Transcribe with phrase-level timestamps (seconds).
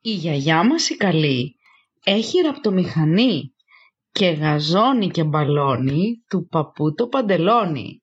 [0.00, 1.56] Η γιαγιά μας η καλή
[2.04, 3.54] έχει ραπτομηχανή
[4.10, 8.02] και γαζώνει και μπαλώνει του παππού το παντελόνι.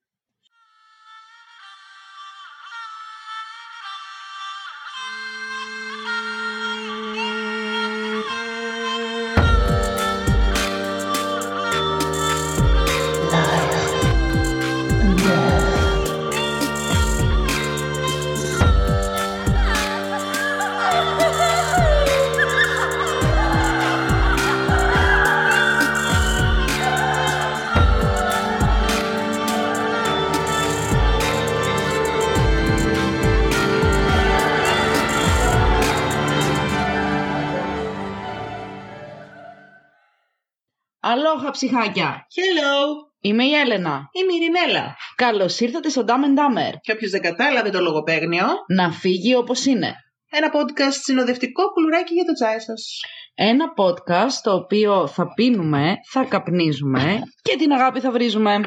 [41.56, 42.28] Ψυχάκια!
[42.36, 42.76] Hello,
[43.22, 44.10] Είμαι η Έλενα.
[44.12, 44.96] είμαι η Ειρηνέλα.
[45.16, 46.74] Καλώς ήρθατε στο Dumb and Dumber.
[46.82, 49.94] Και όποιος δεν κατάλαβε το λογοπαίγνιο, Να φύγει όπως είναι.
[50.30, 53.00] ένα podcast συνοδευτικό κουλουράκι για το τσάι σας.
[53.36, 58.60] Ένα podcast το οποίο θα πίνουμε, θα καπνίζουμε και την αγάπη θα βρίζουμε.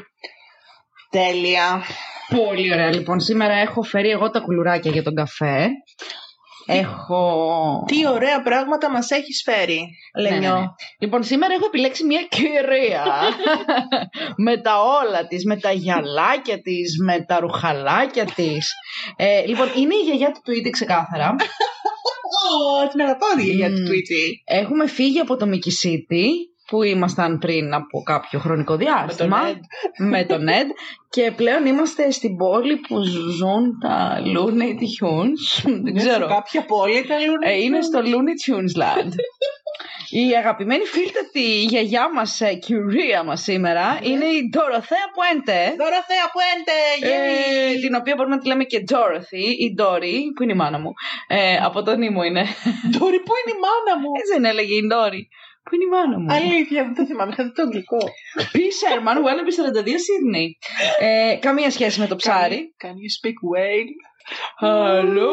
[1.11, 1.83] Τέλεια.
[2.37, 2.95] Πολύ ωραία.
[2.95, 5.69] Λοιπόν, σήμερα έχω φέρει εγώ τα κουλουράκια για τον καφέ.
[6.71, 7.85] Έχω...
[7.87, 9.89] Τι ωραία πράγματα μας έχεις φέρει,
[10.23, 10.55] Ναι, Λενιό.
[10.55, 10.67] ναι, ναι.
[10.99, 13.05] Λοιπόν, σήμερα έχω επιλέξει μια κυρία
[14.47, 18.73] με τα όλα της, με τα γυαλάκια της, με τα ρουχαλάκια της.
[19.17, 21.37] Ε, λοιπόν, είναι η γιαγιά του Tweety ξεκάθαρα.
[22.85, 23.87] Ω, την αγαπάω τη γιαγιά του Μμμ.
[23.89, 24.33] Tweety.
[24.45, 26.29] Έχουμε φύγει από το Μικισίτι
[26.69, 29.57] που ήμασταν πριν από κάποιο χρονικό διάστημα Ned.
[29.99, 30.69] με τον Ned
[31.11, 33.03] και πλέον είμαστε στην πόλη που
[33.37, 35.63] ζουν τα Looney Tunes.
[35.65, 36.27] Δεν Είναι σε ξέρω.
[36.27, 37.83] κάποια πόλη τα Looney Ε, είναι Tunes.
[37.85, 39.13] στο Looney Tunes Land.
[40.11, 45.61] Η αγαπημένη φίλτατη γιαγιά μας, ε, κυρία μας σήμερα, είναι η Ντοροθέα Πουέντε.
[45.83, 47.81] Δωροθέα Πουέντε, Ε, yay!
[47.85, 50.93] την οποία μπορούμε να τη λέμε και Dorothy ή Dory, που είναι η μάνα μου.
[51.29, 52.45] Ε, από τον ήμου είναι.
[52.91, 55.23] Ντόρι, πού είναι η μάνα μου; Έτσι δεν έλεγε η Dory.
[55.69, 56.27] Που είναι η μάνα μου.
[56.33, 57.99] Αλήθεια, δεν το θυμάμαι, είχα δει το αγγλικό.
[58.53, 58.57] P.
[58.57, 59.53] Sherman, Wallaby
[59.85, 60.49] 42 Sydney.
[60.99, 62.75] Ε, καμία σχέση με το ψάρι.
[62.83, 63.91] Can you speak whale?
[64.61, 65.33] Hello.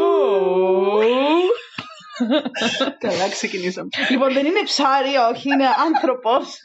[3.00, 3.90] Καλά, ξεκινήσαμε.
[4.10, 6.62] λοιπόν, δεν είναι ψάρι, όχι, είναι άνθρωπος.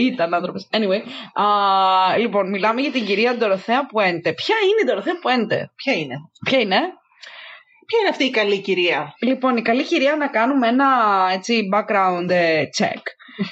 [0.00, 0.68] Ήταν άνθρωπος.
[0.72, 1.02] Anyway.
[1.42, 4.32] Α, λοιπόν, μιλάμε για την κυρία Ντοροθέα Πουέντε.
[4.32, 6.76] Ποια είναι η Ντοροθέα Πουέντε; Ποια είναι; Ποια είναι;
[7.88, 10.86] Ποια είναι αυτή η καλή κυρία; Λοιπόν, η καλή κυρία να κάνουμε ένα
[11.32, 13.02] έτσι background ε, check.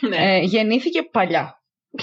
[0.08, 0.16] Ναι.
[0.16, 1.62] Ε, γεννήθηκε παλιά.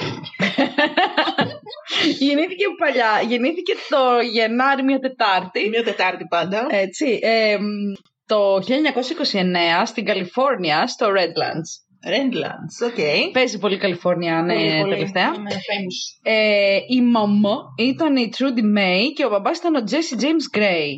[2.19, 3.21] γεννήθηκε παλιά.
[3.27, 5.69] Γεννήθηκε το Γενάρη μια Τετάρτη.
[5.69, 6.67] Μία Τετάρτη πάντα.
[6.69, 7.19] Έτσι.
[7.21, 7.93] ε, μ,
[8.25, 8.59] το 1929
[9.85, 11.69] στην Καλιφόρνια, στο Redlands.
[12.11, 13.31] Redlands, OK.
[13.33, 14.93] Παίζει πολύ Καλιφόρνια, ναι, Πολύ, πολύ.
[14.93, 15.33] τελευταία.
[15.35, 16.19] Είναι famous.
[16.23, 20.91] Ε, η μαμά ήταν η Trudy May και ο μπαμπάς ήταν ο Jesse James Gray.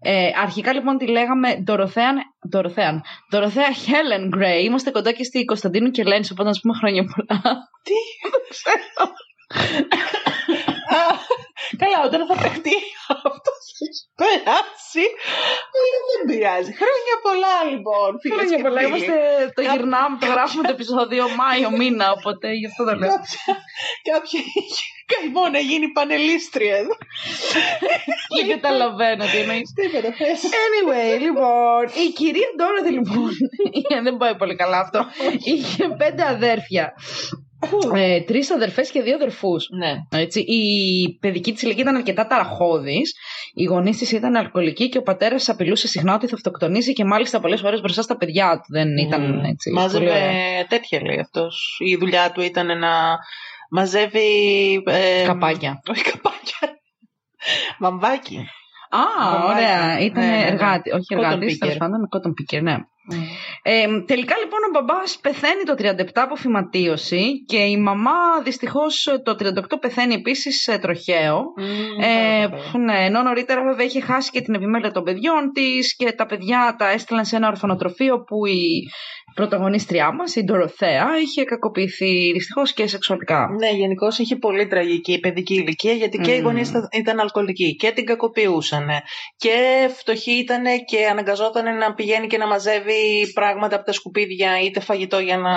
[0.00, 2.12] Ε, αρχικά λοιπόν τη λέγαμε Δωροθέα,
[2.50, 3.00] Δωροθέα,
[3.30, 4.62] Δωροθέα Helen Gray.
[4.64, 7.54] Είμαστε κοντά και στη Κωνσταντίνου και Ελένης, οπότε να σου πούμε χρόνια πολλά.
[7.82, 7.92] Τι;
[9.02, 9.06] Α,
[11.82, 12.76] Καλά, όταν θα παιχτεί
[13.30, 15.04] αυτός θα έχει περάσει.
[15.76, 16.70] Αλλά δεν πειράζει.
[16.82, 18.10] Χρόνια πολλά λοιπόν.
[18.22, 18.80] φίλες Χρόνια και πολλά.
[18.80, 18.88] φίλοι.
[18.90, 19.16] Είμαστε,
[19.56, 23.10] το Κάποια- γυρνάμε, το γράφουμε το επεισόδιο Μάιο μήνα, οπότε γι' αυτό το λέω.
[23.14, 23.44] Κάποια,
[24.10, 26.94] κάποια είχε καημό να γίνει πανελίστρια εδώ.
[28.36, 29.68] Δεν καταλαβαίνω τι εννοείς.
[29.80, 30.40] Τίποτα, πες.
[30.64, 33.30] Anyway, λοιπόν, η κυρία Ντόραθι, λοιπόν,
[34.06, 35.00] δεν πάει πολύ καλά αυτό.
[35.52, 36.84] Είχε πέντε αδέρφια.
[37.94, 39.68] Ε, Τρεις αδερφές και δύο αδερφούς.
[39.78, 40.20] Ναι.
[40.20, 40.62] Έτσι, η
[41.20, 43.14] παιδική της ηλικία ήταν αρκετά ταραχώδης.
[43.54, 47.40] Οι γονείς της ήταν αλκοολικοί και ο πατέρας απειλούσε συχνά ότι θα αυτοκτονήσει και μάλιστα
[47.40, 48.72] πολλές φορές μπροστά στα παιδιά του.
[48.72, 49.70] Δεν ήταν έτσι.
[49.70, 50.66] πολύ Μάζευε ωραία.
[50.68, 51.78] τέτοια λέει αυτός.
[51.84, 53.18] Η δουλειά του ήταν να
[53.70, 54.28] μαζεύει...
[54.86, 55.82] ε, Καπάκια.
[55.90, 56.78] Όχι καπάκια.
[57.78, 58.38] Μαμβάκι.
[58.90, 59.50] Α, Μαμάκι.
[59.52, 59.98] ωραία.
[60.00, 60.46] Ήταν Ναι, ναι, ναι.
[60.46, 60.90] εργάτη.
[60.90, 61.58] Όχι Cotton εργάτης, picker.
[61.58, 62.08] τέλος πάντων.
[62.16, 62.76] Cotton picker, ναι.
[63.62, 69.36] Ε, τελικά λοιπόν ο μπαμπάς πεθαίνει το 37 από φυματίωση και η μαμά δυστυχώς το
[69.38, 71.44] 38 πεθαίνει επίσης σε τροχαίο.
[72.00, 76.12] Ε, που, ναι, ενώ νωρίτερα βέβαια είχε χάσει και την επιμέλεια των παιδιών της και
[76.12, 78.90] τα παιδιά τα έστειλαν σε ένα ορφανοτροφείο που η
[79.36, 83.48] πρωταγωνίστριά μας, η Ντοροθέα, είχε κακοποιηθεί δυστυχώς και σεξουαλικά.
[83.58, 86.44] Ναι, γενικώς είχε πολύ τραγική η παιδική ηλικία γιατί και οι Μμμ.
[86.44, 88.88] γονείς ήταν αλκοολικοί και την κακοποιούσαν.
[89.36, 89.56] Και
[89.96, 95.18] φτωχοί ήταν και αναγκαζόταν να πηγαίνει και να μαζεύει πράγματα από τα σκουπίδια είτε φαγητό
[95.18, 95.52] για να,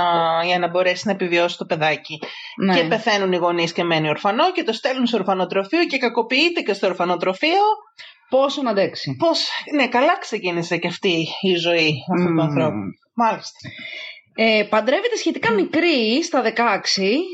[0.45, 2.19] για να μπορέσει να επιβιώσει το παιδάκι.
[2.65, 2.75] Ναι.
[2.75, 6.73] Και πεθαίνουν οι γονείς και μένει ορφανό και το στέλνουν στο ορφανοτροφείο και κακοποιείται και
[6.73, 7.63] στο ορφανοτροφείο.
[8.29, 9.15] Πόσο να αντέξει.
[9.19, 9.27] Πώ,
[9.75, 12.39] ναι, καλά ξεκίνησε και αυτή η ζωή αυτού του Μμμ.
[12.39, 12.77] ανθρώπου.
[13.23, 13.59] Μάλιστα.
[14.41, 16.47] Ε, παντρεύεται σχετικά μικρή, στα 16,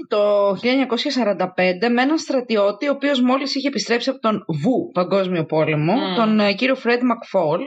[0.07, 5.93] το 1945, με έναν στρατιώτη, ο οποίος μόλις είχε επιστρέψει από τον Βου Παγκόσμιο Πόλεμο,
[5.93, 6.15] Mm.
[6.15, 7.61] τον ε, κύριο Φρέντ Μακφόλ,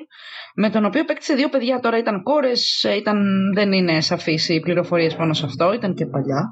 [0.54, 1.80] με τον οποίο παίκτησε δύο παιδιά.
[1.80, 3.18] Τώρα ήταν κόρες, ε, ήταν,
[3.54, 6.42] δεν είναι σαφείς οι πληροφορίες πάνω σε αυτό, ήταν και παλιά.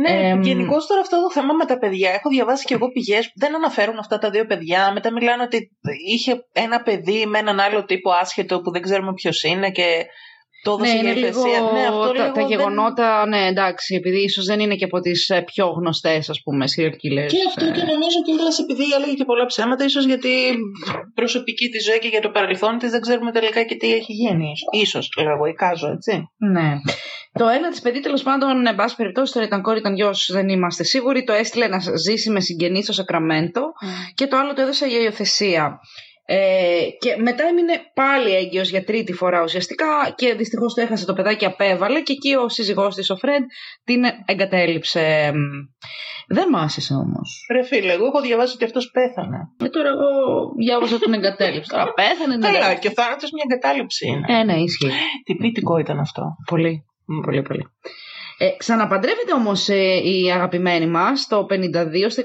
[0.00, 2.10] Ναι, Εμ, γενικώ τώρα αυτό το θέμα με τα παιδιά.
[2.10, 4.92] Έχω διαβάσει και εγώ πηγές που δεν αναφέρουν αυτά τα δύο παιδιά.
[4.92, 5.70] Μετά μιλάνε ότι
[6.08, 10.06] είχε ένα παιδί με έναν άλλο τύπο άσχετο που δεν ξέρουμε ποιος είναι και
[10.62, 11.60] το Ναι, έδωσε είναι για λίγο, ευθεσία.
[11.72, 15.00] Ναι, αυτό τα, λίγο τα δεν- γεγονότα, ναι εντάξει, επειδή ίσως δεν είναι και από
[15.00, 17.30] τις ε, πιο γνωστές, ας πούμε, serial killers.
[17.34, 18.32] Και αυτό ε, και νομίζω και
[18.62, 20.30] επειδή έλεγε και πολλά ψέματα, ίσως γιατί
[21.14, 24.52] προσωπική της ζωή και για το παρελθόν της δεν ξέρουμε τελικά και τι έχει γίνει.
[24.86, 26.22] σω λέγω, εικάζω, έτσι.
[26.52, 26.68] Ναι.
[27.32, 30.48] Το ένα της παιδί, τέλος πάντων, εν πάση περιπτώσει, τώρα ήταν κόρη, ήταν γιος, δεν
[30.48, 31.24] είμαστε σίγουροι.
[31.24, 33.62] Το έστειλε να ζήσει με συγγενεί στο Σακραμέντο
[34.14, 35.78] και το άλλο το έδωσε για υιοθεσία.
[36.24, 41.12] Ε, και μετά έμεινε πάλι έγκυος για τρίτη φορά ουσιαστικά και δυστυχώς το έχασε το
[41.12, 43.42] παιδάκι απέβαλε και εκεί ο σύζυγός της ο Φρέντ
[43.84, 45.32] την εγκατέλειψε.
[46.28, 47.46] Δεν μ' άσησε όμως.
[47.52, 49.38] Ρε φίλε, εγώ έχω διαβάσει ότι αυτός πέθανε.
[49.64, 50.08] Ε, τώρα εγώ
[50.58, 51.70] διάβαζα την εγκατέλειψη.
[51.70, 52.36] Τώρα πέθανε.
[52.36, 52.50] ναι.
[52.52, 54.26] Καλά, και ο θάνατος μια εγκατάλειψη είναι.
[54.28, 54.90] Ε, ναι, ισχύει.
[55.24, 56.22] Τι ποιητικό ήταν αυτό.
[56.50, 56.84] Πολύ.
[57.24, 57.64] Πολύ, πολύ.
[58.44, 61.56] Ε, ξαναπαντρεύεται όμως ε, η αγαπημένη μας το 52
[62.08, 62.22] στα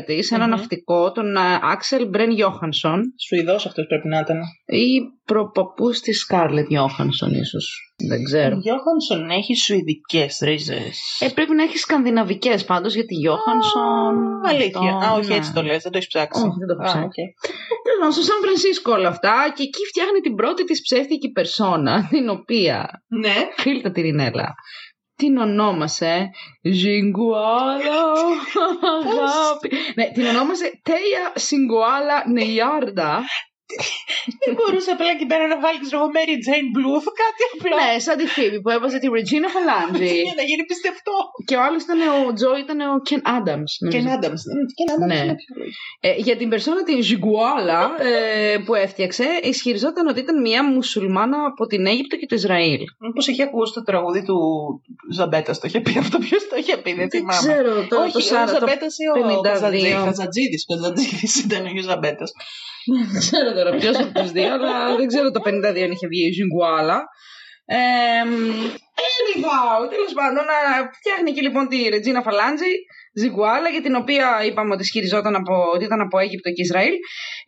[0.00, 0.50] 23 της ένα Μμμ.
[0.50, 1.36] ναυτικό, τον
[1.72, 4.38] Άξελ Μπρεν Γιώχανσον Σουηδός αυτός πρέπει να ήταν.
[4.66, 7.94] ή προπαππούς της Σκάρλετ Γιώχανσον ίσως.
[8.08, 8.56] Δεν ξέρω.
[8.56, 11.18] Ο Γιώχανσον έχει σουηδικές ρίζες.
[11.20, 14.14] Ε, πρέπει να έχει σκανδιναβικές πάντως γιατί Γιώχανσον...
[14.46, 14.94] Αλήθεια.
[14.96, 15.34] αυτό, Α, όχι ναι.
[15.34, 16.40] έτσι το λες, δεν το έχεις ψάξει.
[16.42, 17.04] Όχι, δεν το έχω Α, ψάξει.
[17.06, 17.14] οκ.
[17.84, 22.06] Τέλος πάντων, στο Σαν Φρανσίσκο όλα αυτά και εκεί φτιάχνει την πρώτη της ψεύτικη περσόνα
[22.10, 23.34] την οποία Ναι.
[23.56, 24.54] Φίλτα τη Ρινέλα.
[25.20, 26.30] Την ονόμασε
[26.62, 28.02] Ζιγκουάλα
[29.00, 29.70] Αγάπη.
[29.94, 33.22] Ναι, την ονόμασε Τέια Σιγκουάλα Νεϊάρντα.
[34.44, 37.74] Δεν μπορούσε απλά εκεί πέρα να βάλει ξέρω εγώ Mary Jane Bluth, κάτι απλό.
[37.80, 40.14] Ναι, σαν τη Φίβη που έβαζε τη Regina Φαλάντζη.
[40.28, 41.16] Για να γίνει πιστευτό.
[41.48, 43.62] και ο άλλος ήταν ο Τζο, ήταν ο Κεν Άνταμ.
[43.92, 44.34] Και Άνταμ.
[44.78, 45.20] Και Άνταμ Ναι.
[45.24, 45.80] είναι πιο λογικό.
[46.00, 51.62] Ε, για την περσόνα την Ζιγκουάλα ε, που έφτιαξε, ισχυριζόταν ότι ήταν μια μουσουλμάνα από
[51.66, 52.80] την Αίγυπτο και το Ισραήλ.
[53.06, 54.36] Μήπως έχει ακούσει το τραγούδι του
[55.16, 56.18] Ζαμπέτα, το είχε πει αυτό.
[56.18, 57.52] Ποιος το είχε πει, δεν Δεν θυμάμαι.
[57.52, 59.44] ξέρω, το, Όχι, το, ο Σάρα, το Ζαμπέτας ή ο 52.
[59.44, 59.92] Χαζατζίδη.
[59.92, 60.58] Ο Χαζατζίδη
[61.44, 62.32] ήταν ο Ζαμπέτας.
[63.12, 66.24] Δεν ξέρω τώρα ποιος από τους δύο, αλλά δεν ξέρω το 52 αν είχε βγει
[66.28, 66.98] η Ζιγκουάλα.
[67.78, 68.24] Ε,
[69.08, 70.58] anyhow, τέλος πάντων, να
[70.98, 72.72] φτιάχνει και λοιπόν τη Regina Phalange,
[73.20, 76.94] Ζιγκουάλα, για την οποία είπαμε ότι ισχυριζόταν από, ότι ήταν από Αίγυπτο και Ισραήλ.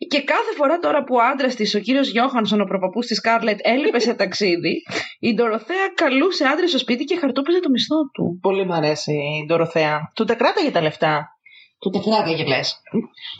[0.07, 3.59] Και κάθε φορά τώρα που ο άντρας της, ο κύριος Γιώχανσον, ο προπαπού της Σκάρλετ,
[3.61, 4.75] έλειπε σε ταξίδι,
[5.19, 8.39] η Ντοροθέα καλούσε άντρες στο σπίτι και χαρτόπαιζε το μισθό του.
[8.41, 10.11] Πολύ μ' αρέσει η Ντοροθέα.
[10.15, 11.32] Του τα κράταγε τα λεφτά.
[11.83, 12.61] Του τα κράταγε, λε.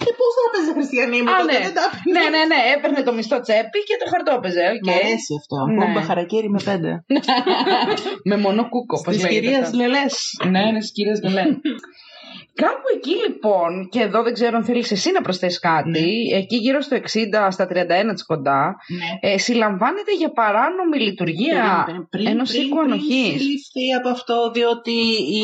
[0.04, 1.60] Και πώς θα έπαιζε χριστιανή μου Α, τότε, ναι.
[1.66, 2.12] δεν τα έπαιρνε.
[2.16, 4.66] ναι, ναι, ναι, έπαιρνε το μισθό τσέπη και το χαρτόπαιζε.
[4.76, 4.84] οκ.
[4.88, 5.58] Μ' αρέσει αυτό.
[5.66, 5.80] Ναι.
[5.82, 6.92] Κόμπα χαρακίρι με πέντε.
[8.30, 9.78] με μόνο κούκο, πώς Στις λέγεται κυρίες αυτό.
[9.82, 10.14] Λελές.
[10.54, 11.50] Ναι, ναι, στις κυρίες Λελές.
[12.56, 16.82] Κάπου εκεί λοιπόν, και εδώ δεν ξέρω αν θέλεις εσύ να προσθέσεις κάτι, εκεί γύρω
[16.82, 19.30] στο 60, στα 31 της κοντά, Ναι.
[19.32, 23.42] ε, συλλαμβάνεται για παράνομη λειτουργία ενός οίκου ανοχής.
[23.42, 24.92] συλληφθεί από αυτό, διότι
[25.32, 25.44] η,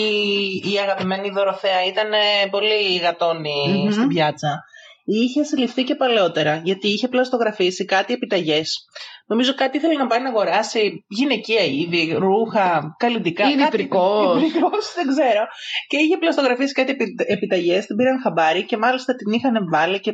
[0.74, 3.92] η αγαπημένη Δωροθέα ήταν ε, πολύ γατόνη Μμμ.
[3.92, 4.64] στην πιάτσα.
[5.06, 8.86] Είχε συλληφθεί και παλαιότερα, γιατί είχε πλαστογραφήσει κάτι επιταγές.
[9.32, 13.50] Νομίζω κάτι ήθελε να πάει να αγοράσει γυναικεία είδη, ρούχα, καλλιτικά.
[13.50, 14.42] Ή διπρικός.
[14.42, 15.44] Διπρικός, δεν ξέρω.
[15.88, 16.96] Και είχε πλαστογραφήσει κάτι
[17.28, 20.12] επιταγές, την πήραν χαμπάρι και μάλιστα την είχαν βάλει και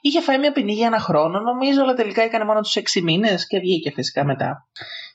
[0.00, 3.46] είχε φάει μια ποινή για ένα χρόνο, νομίζω, αλλά τελικά έκανε μόνο τους 6 μήνες
[3.46, 4.68] και βγήκε φυσικά μετά.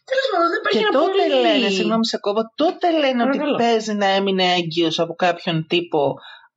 [0.10, 1.42] Τέλος πάντων, δεν υπάρχει Και ένα τότε πολύ...
[1.42, 3.58] λένε, συγγνώμη σε κόβω, τότε λένε ότι Παρακαλώ.
[3.58, 6.14] παίζει να έμεινε έγκυος από κάποιον τύπο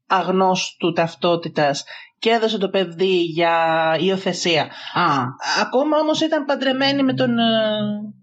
[0.06, 1.84] αγνώστου ταυτότητας
[2.18, 3.54] και έδωσε το παιδί για
[4.00, 4.62] υιοθεσία.
[4.94, 5.24] Α,
[5.62, 7.44] Ακόμα όμως ήταν παντρεμένη με τον ε,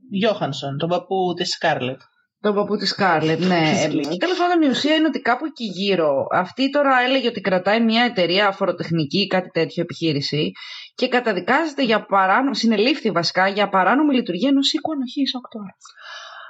[0.10, 2.00] Γιώχανσον, τον παππού της Σκάρλετ.
[2.42, 3.72] τον παππού της Σκάρλετ, ναι.
[4.18, 6.28] Τέλος πάντων, η ουσία είναι ότι κάπου εκεί γύρω.
[6.32, 10.52] Αυτή τώρα έλεγε ότι κρατάει μια εταιρεία φοροτεχνική ή κάτι τέτοιο επιχείρηση
[10.96, 12.56] και καταδικάζεται για παράνομη.
[12.56, 15.84] Συνελήφθη βασικά για παράνομη λειτουργία ενός οίκου ανοχής 8 ώρες.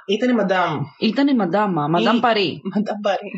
[0.06, 0.80] Ήταν η Μαντάμ.
[0.98, 2.60] Ήταν η Μαντάμα, Μαντάμ Η- Παρί.
[2.74, 3.30] Μαντάμ Παρή.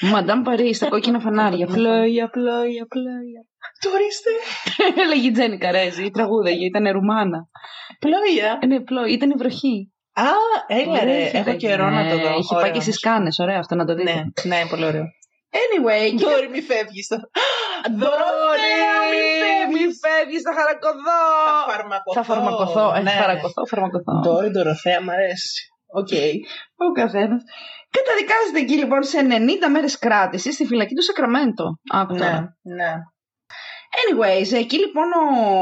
[0.00, 1.66] Μαντάμ Παρί στα κόκκινα φανάρια.
[1.66, 3.40] Πλόια, πλόια, πλόια.
[3.80, 4.30] Το ορίστε.
[5.02, 7.40] Έλεγε η Τζένι Καρέζη, η τραγούδαγε, ήταν Ρουμάνα.
[7.98, 8.58] Πλόια.
[8.62, 9.92] Ε, ναι, πλόι, ήταν η βροχή.
[10.12, 10.22] Α,
[10.66, 11.56] έλα Ωραία ρε, είχε έχω πάει.
[11.56, 12.28] καιρό να το Ναι, δω.
[12.38, 13.16] Είχε πάει Ωραίο και στις όμως.
[13.16, 14.12] Κάνες, ωραία αυτό να το δείτε.
[14.12, 15.04] Ναι, ναι, πολύ ωραίο.
[15.62, 17.06] Anyway, και Τώρα μη φεύγεις.
[17.12, 17.28] το-
[18.00, 21.20] Δωρεά, μη φεύγεις, μη φεύγεις, θα χαρακωθώ.
[21.66, 22.12] Θα φαρμακοθώ.
[22.18, 22.84] Θα φαρμακοθώ.
[22.96, 23.10] Ε, Ναι.
[23.20, 24.12] φαρακοθώ, φαρμακοθώ.
[24.28, 25.52] Τώρα η Δωροθέα μ' αρέσει.
[26.00, 26.12] Οκ.
[26.84, 27.42] Ο καθένας.
[27.98, 29.18] Καταδικάζεται εκεί λοιπόν σε
[29.66, 31.64] 90 μέρες κράτησης στη φυλακή του Σακραμέντο.
[31.92, 32.56] Άκου Ναι, τώρα.
[32.62, 32.92] ναι.
[34.00, 35.04] Anyways, εκεί λοιπόν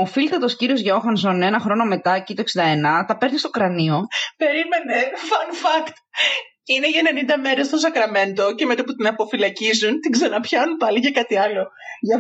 [0.00, 4.00] ο φίλτατος κύριος Γιώχανσον ένα χρόνο μετά, εκεί το 61, τα παίρνει στο κρανίο.
[4.36, 4.96] Περίμενε,
[5.28, 5.92] fun fact.
[6.64, 7.02] Είναι για
[7.36, 11.68] 90 μέρες στο Σακραμέντο και μετά που την αποφυλακίζουν την ξαναπιάνουν πάλι για κάτι άλλο.
[12.00, 12.18] Για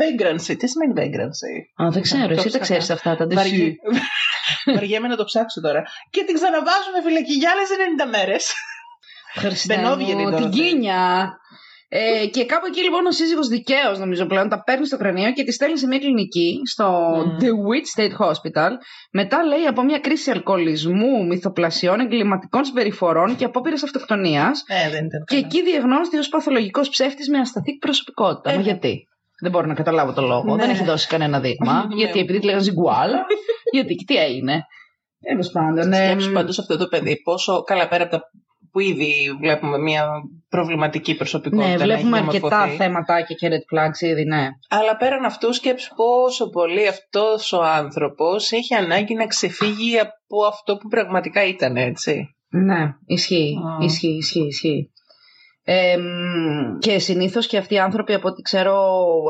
[0.00, 0.56] vagrancy.
[0.58, 1.84] Τι σημαίνει vagrancy?
[1.84, 2.32] Α, δεν ξέρω.
[2.32, 3.76] Εσύ τα ξέρεις αυτά, τα ντεσί.
[4.74, 5.82] Βαριέμαι να το ψάξω τώρα.
[6.10, 7.68] Και την ξαναβάζουν φυλακή για άλλες
[8.06, 8.52] 90 μέρες.
[9.36, 11.30] Χριστέ μου, την κίνια.
[11.88, 15.44] Ε, και κάπου εκεί λοιπόν ο σύζυγος δικαίως, νομίζω πλέον, τα παίρνει στο κρανίο και
[15.44, 17.42] τη στέλνει σε μια κλινική στο mm.
[17.42, 18.70] The Wit State Hospital.
[19.12, 24.62] Μετά λέει από μια κρίση αλκοολισμού, μυθοπλασιών, εγκληματικών συμπεριφορών και απόπειρε αυτοκτονίας.
[24.66, 28.50] Ε, δεν ήταν και εκεί διαγνώστηκε ως παθολογικός ψεύτης με ασταθή προσωπικότητα.
[28.50, 29.08] Ε, Μα γιατί;
[29.42, 30.54] Δεν μπορώ να καταλάβω το λόγο.
[30.54, 30.62] Ναι.
[30.62, 31.88] Δεν έχει δώσει κανένα δείγμα.
[31.96, 33.10] γιατί επειδή τη λέγανε Ζιγκουάλ.
[33.76, 34.62] γιατί και τι έγινε;
[35.20, 35.94] Τέλος πάντων.
[35.94, 38.30] Σκέψου πάντως αυτό το παιδί πόσο καλά πέρα από τα
[38.76, 40.06] που ήδη βλέπουμε μια
[40.48, 41.68] προβληματική προσωπικότητα.
[41.68, 44.48] Ναι, βλέπουμε αρκετά θέματα και red flags ήδη, ναι.
[44.68, 50.76] Αλλά πέραν αυτού σκέψου πόσο πολύ αυτός ο άνθρωπος έχει ανάγκη να ξεφύγει από αυτό
[50.76, 52.36] που πραγματικά ήταν, έτσι.
[52.48, 53.84] Ναι, ισχύει, mm.
[53.84, 54.90] ισχύει, ισχύει, ισχύει.
[55.68, 55.96] Ε,
[56.78, 58.74] και συνήθως και αυτοί οι άνθρωποι, από ό,τι ξέρω,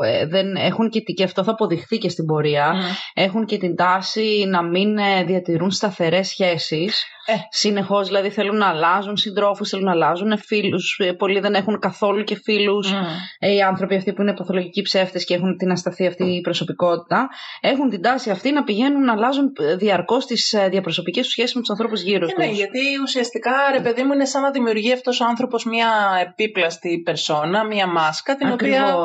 [0.05, 2.73] ε, δεν έχουν και, και αυτό θα αποδειχθεί και στην πορεία,
[3.13, 7.05] έχουν και την τάση να μην ε, διατηρούν σταθερές σχέσεις.
[7.25, 7.33] Ε.
[7.49, 10.99] Συνεχώς δηλαδή θέλουν να αλλάζουν συντρόφους, θέλουν να αλλάζουν φίλους.
[10.99, 12.93] Ε, πολλοί δεν έχουν καθόλου και φίλους.
[12.93, 13.47] Mm.
[13.47, 17.27] Οι άνθρωποι αυτοί που είναι παθολογικοί ψεύτες και έχουν την ασταθή αυτή η προσωπικότητα,
[17.61, 21.69] έχουν την τάση αυτή να πηγαίνουν να αλλάζουν διαρκώς τις διαπροσωπικές τους σχέσεις με τους
[21.69, 22.33] ανθρώπους γύρω του.
[22.37, 25.87] Ναι, γιατί ουσιαστικά, ρε παιδί μου, είναι σαν να δημιουργεί αυτός ο άνθρωπος μια
[26.29, 28.95] επίπλαστη περσόνα, μια μάσκα, την οποία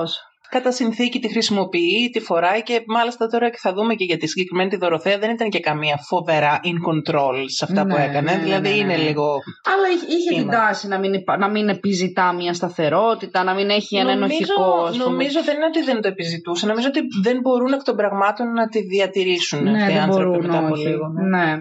[0.55, 4.27] κατά συνθήκη τη χρησιμοποιεί, τη φοράει και μάλιστα τώρα και θα δούμε και για τη
[4.27, 8.31] συγκεκριμένη τη Δωροθέα δεν ήταν και καμία φοβερά in control σε αυτά που ναι, έκανε.
[8.31, 9.27] Ναι, ναι, δηλαδή είναι λίγο.
[9.73, 14.11] Αλλά είχε την τάση να μην, να μην επιζητά μια σταθερότητα, να μην έχει ένα
[14.11, 14.91] ενοχικό.
[15.07, 16.67] Νομίζω δεν είναι ότι δεν το επιζητούσε.
[16.67, 20.75] Νομίζω ότι δεν μπορούν εκ των πραγμάτων να τη διατηρήσουν αυτοί οι άνθρωποι μετά από
[20.75, 21.07] λίγο.
[21.31, 21.61] ναι.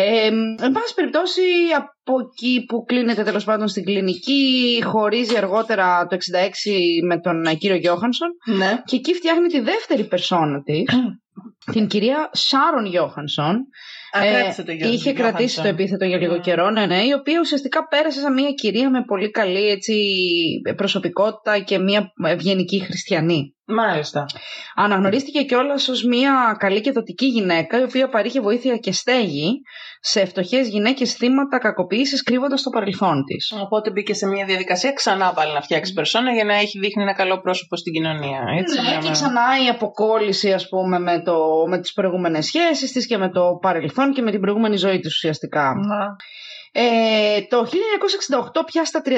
[0.00, 0.26] Ε,
[0.64, 1.42] εν πάση περιπτώσει,
[1.76, 6.18] από εκεί που κλείνεται τέλος πάντων στην κλινική, χωρίζει αργότερα το 66
[7.06, 8.28] με τον κύριο Γιώχανσον.
[8.56, 8.82] Ναι.
[8.84, 10.84] Και εκεί φτιάχνει τη δεύτερη περσόνα της,
[11.72, 13.56] την κυρία Σάρον Γιώχανσον.
[14.12, 16.40] Ε, το είχε κρατήσει το επίθετο για λίγο ναι.
[16.40, 19.94] καιρό, ναι, ναι, η οποία ουσιαστικά πέρασε σαν μια κυρία με πολύ καλή έτσι,
[20.76, 23.52] προσωπικότητα και μια ευγενική χριστιανή.
[23.70, 24.26] Μάλιστα.
[24.74, 29.60] Αναγνωρίστηκε κιόλας ως μια καλή και δοτική γυναίκα, η οποία παρήχε βοήθεια και στέγη
[30.00, 33.52] σε φτωχές γυναίκες θύματα κακοποίησης, κρύβοντας το παρελθόν της.
[33.62, 37.14] Οπότε μπήκε σε μια διαδικασία ξανά πάλι να φτιάξει περσόνα για να έχει δείχνει ένα
[37.14, 38.40] καλό πρόσωπο στην κοινωνία.
[38.58, 43.06] Έτσι, ναι, και ξανά η αποκόλληση, ας πούμε, με, το, με τις προηγούμενες σχέσεις της
[43.06, 45.74] και με το παρελθόν και με την προηγούμενη ζωή της ουσιαστικά.
[45.74, 46.16] Να.
[46.80, 47.66] Ε, το
[48.52, 49.10] 1968 πια στα 39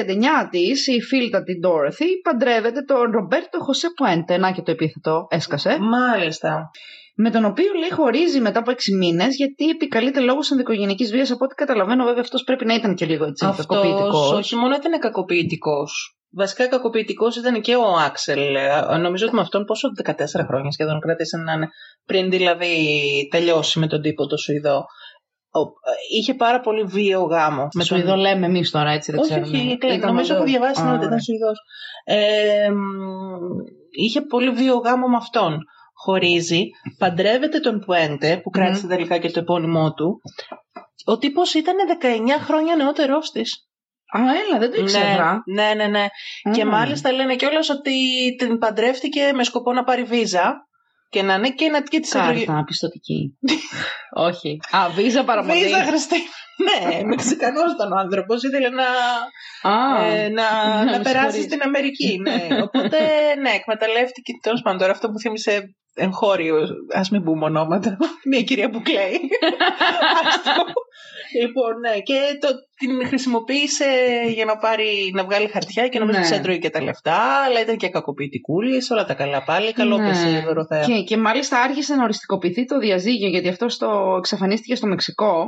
[0.49, 5.77] της η φίλτα την Dorothy παντρεύεται τον Ρομπέρτο Χωσέ Πουέντε, να και το επίθετο έσκασε.
[5.79, 6.71] Μάλιστα.
[7.15, 11.31] Με τον οποίο λέει χωρίζει μετά από 6 μήνες, γιατί επικαλείται λόγω ενδοικογενειακή βίας.
[11.31, 14.31] Από ό,τι καταλαβαίνω, βέβαια αυτός πρέπει να ήταν και λίγο έτσι κακοποιητικός.
[14.31, 16.15] Όχι μόνο ήταν κακοποιητικός.
[16.33, 18.55] Βασικά κακοποιητικός ήταν και ο Άξελ.
[18.55, 20.13] Ε, νομίζω ότι με αυτόν πόσο 14
[20.47, 21.67] χρόνια σχεδόν κράτησαν να είναι.
[22.05, 22.75] Πριν δηλαδή
[23.31, 24.85] τελειώσει με τον τύπο το Σουηδό
[26.11, 27.67] είχε πάρα πολύ βίαιο γάμο.
[27.73, 28.19] Με Σουηδό τον...
[28.19, 29.57] λέμε εμείς τώρα, έτσι δεν όχι, ξέρουμε.
[29.57, 31.59] Όχι, όχι, νομίζω έχω διαβάσει ότι ήταν Σουηδός.
[32.03, 32.69] Ε,
[33.89, 35.59] είχε πολύ βίαιο γάμο με αυτόν.
[35.93, 40.21] Χωρίζει, παντρεύεται τον Πουέντε, που κράτησε τελικά και το επώνυμό του.
[41.05, 43.69] Ο τύπος ήταν 19 χρόνια νεότερό της.
[44.17, 45.43] Α, έλα, δεν το ναι, ήξερα.
[45.45, 46.05] Ναι, ναι, ναι.
[46.51, 47.95] Και μάλιστα λένε κιόλας ότι
[48.37, 50.67] την παντρεύτηκε με σκοπό να πάρει βίζα
[51.11, 53.37] και να είναι και, να, και τις Κάρτα πιστοτική.
[54.27, 54.59] Όχι.
[54.71, 55.63] Α, βίζα παραμονή.
[55.63, 56.19] Βίζα χρηστή.
[56.65, 58.33] ναι, Μεξικανό ήταν ο άνθρωπο.
[58.35, 58.87] Ήθελε να,
[60.05, 60.47] ε, να,
[60.83, 62.17] να, να περάσει στην Αμερική.
[62.17, 62.61] Ναι.
[62.63, 62.97] Οπότε,
[63.41, 64.31] ναι, εκμεταλλεύτηκε.
[64.41, 67.97] Τέλος πάντων, τώρα αυτό που θύμισε εγχώριο, ας μην πούμε ονόματα.
[68.29, 69.19] Μια κυρία που κλαίει.
[71.39, 72.47] λοιπόν, ναι, και το,
[72.77, 73.85] την χρησιμοποίησε
[74.33, 76.25] για να πάρει, να βγάλει χαρτιά και νομίζω ναι.
[76.25, 79.73] ότι έτρωγε και τα λεφτά, αλλά ήταν και κακοποιητικούλης, όλα τα καλά πάλι.
[79.73, 80.07] Καλό ναι.
[80.07, 80.83] πέσει η Δωροθέα.
[80.83, 85.47] Και, και μάλιστα άρχισε να οριστικοποιηθεί το διαζύγιο, γιατί αυτό το εξαφανίστηκε στο Μεξικό.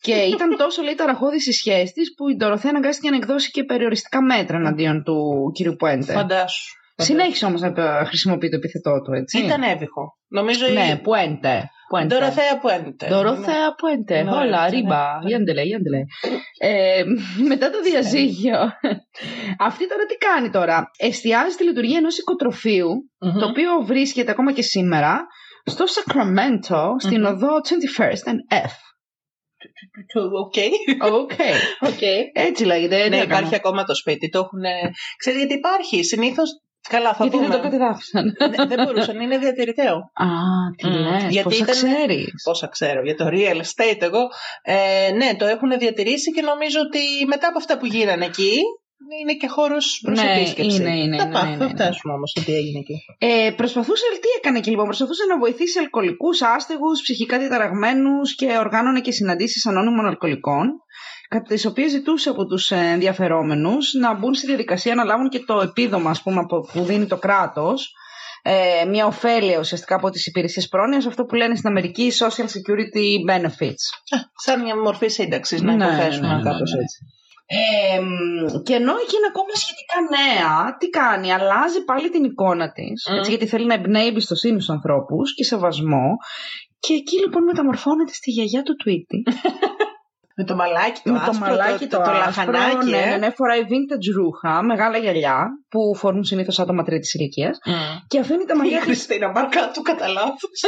[0.00, 3.64] Και ήταν τόσο λέει ταραχώδης η σχέση τη που η Ντοροθέα αναγκάστηκε να εκδώσει και
[3.64, 5.16] περιοριστικά μέτρα εναντίον του
[5.54, 5.76] κ.
[5.76, 6.12] Πουέντε.
[6.12, 6.74] Φαντάσου.
[6.96, 7.72] Συνέχισε όμως να
[8.06, 9.38] χρησιμοποιεί το επιθετό του, έτσι.
[9.38, 10.18] Ήταν έβυχο.
[10.28, 11.70] Νομίζω ναι, Πουέντε.
[11.90, 13.06] Δωροθέα Πουέντε.
[13.08, 14.20] Δωροθέα Πουέντε.
[14.20, 15.18] Όλα, ρίμπα.
[15.26, 16.02] Γιάντελε, γιάντελε.
[17.48, 18.58] Μετά το διαζύγιο.
[19.58, 22.16] Αυτή τώρα τι κάνει τώρα; Εστιάζει στη λειτουργία ενός
[23.18, 25.26] το οποίο βρίσκεται ακόμα και σήμερα
[25.64, 28.74] στο Sacramento, στην οδό 21st and F.
[30.40, 30.54] OK.
[31.80, 32.22] Okay.
[32.32, 33.08] Έτσι λέγεται.
[33.08, 34.28] Ναι, υπάρχει ακόμα το σπίτι.
[34.28, 34.60] Το έχουν...
[35.16, 36.48] Ξέρετε γιατί υπάρχει; Συνήθως
[36.88, 37.48] Καλά, θα Γιατί δούμε.
[37.48, 38.24] δεν το κατεδάφισαν.
[38.50, 39.94] Ναι, δεν μπορούσαν, είναι διατηρητέο.
[39.96, 40.26] Α,
[40.76, 40.92] τι Μμ.
[40.92, 42.32] λες, Γιατί πόσα ήταν- ξέρεις.
[42.44, 44.22] Πόσα ξέρω για το real estate εγώ.
[44.62, 48.54] Ε, ναι, το έχουν διατηρήσει και νομίζω ότι μετά από αυτά που γίνανε εκεί
[49.22, 50.76] είναι και χώρος προς Ναι, επίσκεψη.
[50.82, 51.74] είναι, είναι, θα, είναι, πάμε, είναι, θα είναι.
[51.74, 52.96] φτάσουμε όμως στο τι έγινε εκεί.
[53.18, 59.00] Ε, προσπαθούσε, τι έκανε εκεί λοιπόν, προσπαθούσε να βοηθήσει αλκοολικούς, άστεγους, ψυχικά διαταραγμένους και οργάνωνε
[59.00, 60.66] και συναντήσεις ανώνυμων αλκοολικών,
[61.28, 65.38] κατά τις οποίες ζητούσε από τους ε, ενδιαφερόμενους να μπουν στη διαδικασία να λάβουν και
[65.46, 67.92] το επίδομα ας πούμε, από- που δίνει το κράτος,
[68.42, 73.30] ε, μια ωφέλεια ουσιαστικά από τις υπηρεσίες πρόνοιας, αυτό που λένε στην Αμερική social security
[73.30, 73.84] benefits.
[74.14, 76.80] Α, σαν μια μορφή σύνταξης, να Ναι, υποθέσουμε ναι, ναι, κάπως ναι.
[76.82, 76.98] έτσι.
[77.48, 82.72] Ε, μ, και ενώ εκεί είναι ακόμα σχετικά νέα, τι κάνει, αλλάζει πάλι την εικόνα
[82.72, 83.06] της.
[83.10, 83.28] Μμ.
[83.28, 86.16] γιατί θέλει να εμπνέει εμπιστοσύνη στους ανθρώπους και σεβασμό.
[86.78, 89.18] Και εκεί λοιπόν μεταμορφώνεται στη γιαγιά του Tweety.
[90.38, 93.06] Με το μαλάκι το με το άσπρο, μαλάκι το, το, άσπρο, λαχανάκι, ναι, ε.
[93.10, 97.58] ναι, ναι, φοράει vintage ρούχα, μεγάλα γυαλιά που φορούν συνήθως άτομα τρίτης ηλικίας.
[97.66, 97.72] Μμ.
[98.08, 98.84] Και αφήνει τα Η μαλλιά τη.
[98.84, 100.60] Χριστίνα Μαρκά του κατά λάθος.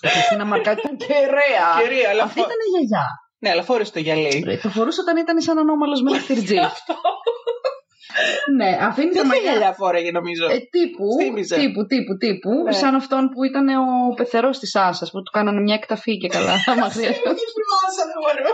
[0.00, 1.66] Η Χριστίνα Μαρκάτη ήταν κεραία.
[1.82, 3.06] Κυρία, αλλά Αυτή φο- ήταν η γιαγιά.
[3.38, 4.58] Ναι, αλλά φόρεσε το γυαλί.
[4.62, 6.56] Το φορούσε όταν ήταν σαν ανώμαλος με λαχτηρτζή.
[8.58, 9.50] ναι, αφήνει τα Τέτοια μαλλιά.
[9.50, 11.56] γυαλιά φόρεγε νομίζω; Ε, τύπου, Θύμιζε.
[11.56, 12.72] τύπου, τύπου, τύπου, Ναι.
[12.72, 16.54] σαν αυτόν που ήταν ο πεθερός της Άσας που του κάνανε μια εκταφή και καλά.
[16.82, 17.10] μακριά.
[17.28, 18.52] Δεν θυμάσαι, δεν μπορώ.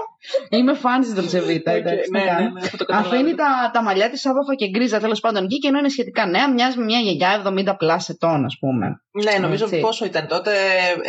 [0.51, 1.71] Είμαι φαν της Δολτσεβίτα.
[1.73, 2.41] Οκ, εντάξει, ναι, τι κάνω.
[2.41, 3.15] ναι, ναι, θα το καταλάβω.
[3.15, 6.27] Αφήνει τα, τα μαλλιά της άβαφα και γκρίζα τέλος πάντων εκεί και ενώ είναι σχετικά
[6.27, 8.87] νέα, μοιάζει με μια γιαγιά 70 πλάς ετών, ας πούμε.
[9.25, 9.81] Ναι, νομίζω Έτσι.
[9.81, 10.51] πόσο ήταν τότε.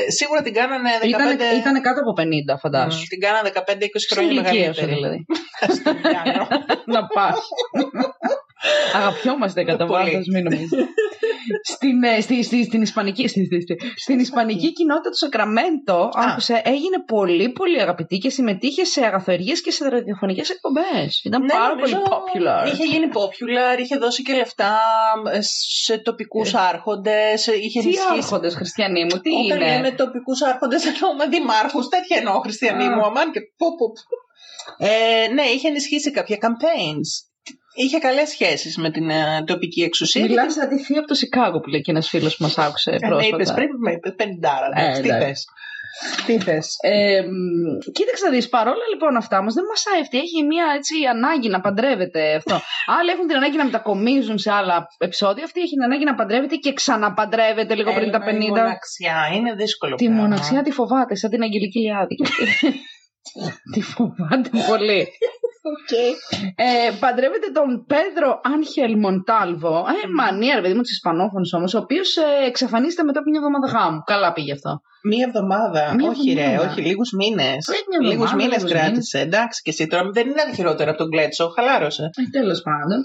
[0.08, 1.06] ε, Σίγουρα την κάνανε 15.
[1.08, 3.00] Ήταν, ήταν κάτω από 50, φαντάσου.
[3.00, 3.62] Μμ, Την κάνανε 15-20
[4.06, 4.96] Στην χρόνια ηλικία σου μεγαλύτερη.
[4.96, 5.26] δηλαδή.
[5.76, 6.48] Στον Γιάννο.
[6.86, 7.40] να πας.
[8.96, 10.04] Αγαπιόμαστε κατά Πολύ.
[10.12, 10.70] βάθο, μην νομίζεις.
[11.64, 16.62] Στην, ε, στη, στη, στην, ισπανική, στη, στη, στη- στην ισπανική κοινότητα του Σακραμέντο, άκουσε,
[16.66, 21.22] έγινε πολύ πολύ αγαπητή και συμμετείχε σε αγαθοεργίες και σε ραδιοφωνικές εκπομπές.
[21.24, 22.68] Ήταν Ναι, πάρα νομίζω πολύ popular.
[22.74, 24.80] Είχε γίνει popular, είχε δώσει και λεφτά
[25.34, 25.40] ε,
[25.84, 27.48] σε τοπικούς άρχοντες.
[27.48, 28.14] Είχε Τι ενισχύσει.
[28.18, 31.88] άρχοντες, Χριστιανοί μου, τι Όταν είναι; λέμε τοπικούς άρχοντες, εννοούμε δημάρχους.
[31.88, 32.96] Τέτοια εννοώ, Χριστιανοί Α.
[32.96, 34.18] μου, αμάν και πω, πω, πω.
[34.86, 37.10] Ε, ναι, είχε ενισχύσει κάποια campaigns.
[37.84, 40.22] Είχε καλές σχέσεις με την ε, τοπική εξουσία.
[40.26, 42.92] Μιλάς σαν τη θεία από το Σικάγο που λέει και ένα φίλος που μας άκουσε
[42.92, 43.54] Ε, με είπες πρόσφατα.
[43.54, 44.70] πριν, με είπες πενηντάρα.
[44.76, 45.26] Ε, εντάξει, Τι εντάξει.
[45.26, 45.46] θες.
[46.26, 46.76] Τι θες.
[46.82, 50.18] Ε, μ, κοίταξε να δεις, παρόλα λοιπόν αυτά όμως δεν μασάει αυτή.
[50.18, 52.56] Έχει μια έτσι ανάγκη να παντρεύεται αυτό.
[53.00, 55.44] Άλλοι έχουν την ανάγκη να μετακομίζουν σε άλλα επεισόδια.
[55.44, 58.24] Αυτή έχει την ανάγκη να παντρεύεται και ξαναπαντρεύεται λίγο πριν τα 50.
[58.28, 60.22] Έλα, Η μοναξιά είναι δύσκολο Τη πράγμα.
[60.22, 62.16] μοναξιά τη φοβάται, σαν την Αγγελική Λιάδη.
[63.74, 65.08] τη φοβάται πολύ.
[65.76, 66.12] Okay.
[66.56, 69.76] Ε, παντρεύεται τον Πέδρο Άγχελ Μοντάλβο.
[69.78, 73.40] Ε, μανία, ρε παιδί μου, τη Ισπανόφωνο όμως, ο οποίος ε, εξαφανίζεται μετά από μια
[73.44, 74.02] εβδομάδα γάμου.
[74.06, 74.82] Καλά πήγε αυτό.
[75.04, 75.94] Μία εβδομάδα.
[75.96, 76.70] Μία όχι, ρε, εβδομάδα.
[76.72, 77.68] όχι, λίγους μήνες.
[77.68, 79.20] Ε, μια Λίγους εβδομάδα, μήνες λίγους κράτησε.
[79.20, 82.04] Εντάξει, και εσύ τώρα δεν είναι χειρότερο από τον Κλέτσο, χαλάρωσε.
[82.04, 83.00] Ε, Τέλος πάντων.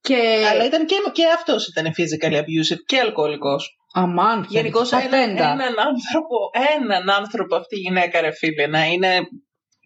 [0.00, 0.18] Και.
[0.50, 3.74] Αλλά ήταν και, και αυτός ήταν physically abusive και αλκοολικός.
[3.92, 5.18] Αμάν, Γενικώς πατέντα.
[5.18, 6.36] έναν άνθρωπο,
[6.78, 9.08] έναν άνθρωπο αυτή η γυναίκα, ρε φίλε, να είναι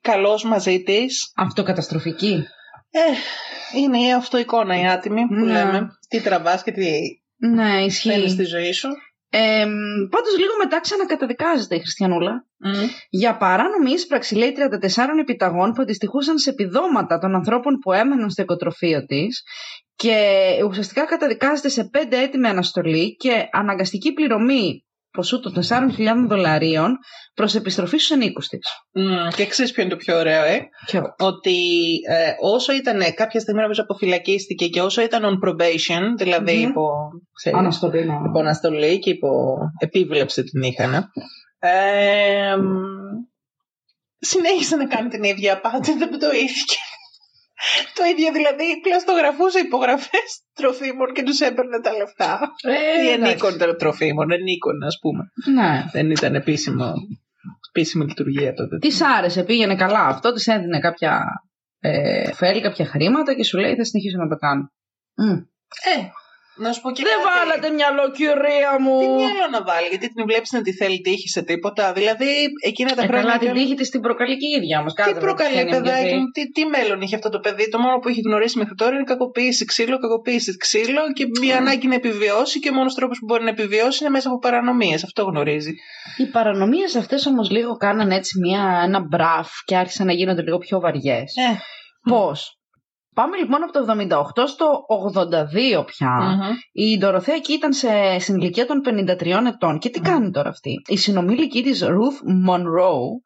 [0.05, 1.33] καλός μαζί της.
[1.37, 2.45] Αυτοκαταστροφική.
[2.91, 3.01] Ε,
[3.79, 5.53] είναι η αυτοεικόνα η άτιμη που Ναι.
[5.53, 5.89] λέμε.
[6.09, 6.91] Τι τραβάς και τι
[7.37, 8.29] Ναι, θέλει ισχύει.
[8.29, 8.89] στη ζωή σου.
[9.31, 9.67] Ε,
[10.11, 12.47] Πάντως λίγο μετά ξανακαταδικάζεται η Χριστιανούλα.
[13.11, 18.43] Για παράνομη ίσπραξη, λέει, 34 επιταγών που αντιστοιχούσαν σε επιδόματα των ανθρώπων που έμεναν στο
[18.43, 19.43] οικοτροφείο της.
[19.97, 20.17] Και
[20.69, 25.91] ουσιαστικά καταδικάζεται σε 5 έτη με αναστολή και αναγκαστική πληρωμή ποσού των 4.000
[26.29, 26.99] δολαρίων
[27.35, 28.69] προς επιστροφή στους ανήκους της.
[28.93, 30.69] Μμ, Και ξέρεις ποιο είναι το πιο ωραίο, ε;
[31.19, 31.57] Ότι
[32.09, 36.69] ε, όσο ήταν κάποια στιγμή νομίζω αποφυλακίστηκε και όσο ήταν on probation, δηλαδή Μμμ.
[36.69, 36.91] υπό,
[37.33, 38.15] ξέρεις, Αναστολή, ναι.
[38.29, 40.95] υπό αναστολή και υπό επίβλεψη την είχαν.
[41.59, 42.63] Ε, μ,
[44.19, 46.75] συνέχισε να κάνει την ίδια απάτη, δεν το ίδιο.
[47.95, 52.33] Το ίδιο δηλαδή πλαστογραφούσε υπογραφές τροφίμων και τους έπαιρνε τα λεφτά.
[52.63, 53.31] Ε, Ή εντάξει.
[53.31, 55.23] ενίκων των τροφίμων, ενίκων ας πούμε.
[55.57, 55.85] Ναι.
[55.93, 56.93] Δεν ήταν επίσημο,
[57.69, 58.79] επίσημη λειτουργία τότε.
[58.79, 61.25] Της άρεσε, πήγαινε καλά αυτό, της έδινε κάποια
[61.81, 64.73] ε, ωφέλη, κάποια χρήματα και σου λέει θα συνεχίσω να το κάνω.
[65.17, 65.39] Μμ.
[65.97, 66.11] Ε,
[66.63, 67.27] να σου πω και Δεν κάτι.
[67.35, 68.97] βάλατε μυαλό, κυρία μου.
[69.01, 71.93] Τι μυαλό να βάλει, γιατί την βλέπεις να τη θέλει τύχη σε τίποτα.
[71.99, 72.31] Δηλαδή,
[72.71, 73.23] εκείνα τα Ε, χρόνια.
[73.27, 74.93] καλά, την και- τύχη της την προκαλεί και η ίδια όμως.
[74.95, 78.21] Τι προκαλεί, παιδάκι μου, τι, τι μέλλον είχε αυτό το παιδί; Το μόνο που έχει
[78.29, 82.57] γνωρίσει μέχρι τώρα είναι κακοποίηση ξύλο, κακοποίηση ξύλο και μια ανάγκη να επιβιώσει.
[82.63, 85.05] Και ο μόνος τρόπος που μπορεί να επιβιώσει είναι μέσα από παρανομίες.
[85.05, 85.73] Αυτό γνωρίζει.
[86.17, 90.59] Οι παρανομίες αυτές όμως λίγο κάνανε έτσι μια, ένα μπραφ και άρχισαν να γίνονται λίγο
[90.59, 91.33] πιο βαριές.
[91.37, 91.59] Ε,
[92.11, 92.59] Πώς;
[93.15, 93.85] Πάμε λοιπόν από το
[94.45, 94.87] 78 στο
[95.81, 96.11] 82 πια.
[96.11, 96.53] μμμ.
[96.73, 99.79] Η Ντοροθέα εκεί ήταν σε, στην ηλικία των 53 ετών.
[99.79, 100.03] Και τι Μμ.
[100.03, 103.21] κάνει τώρα αυτή; Η συνομήλικη της Ruth Monroe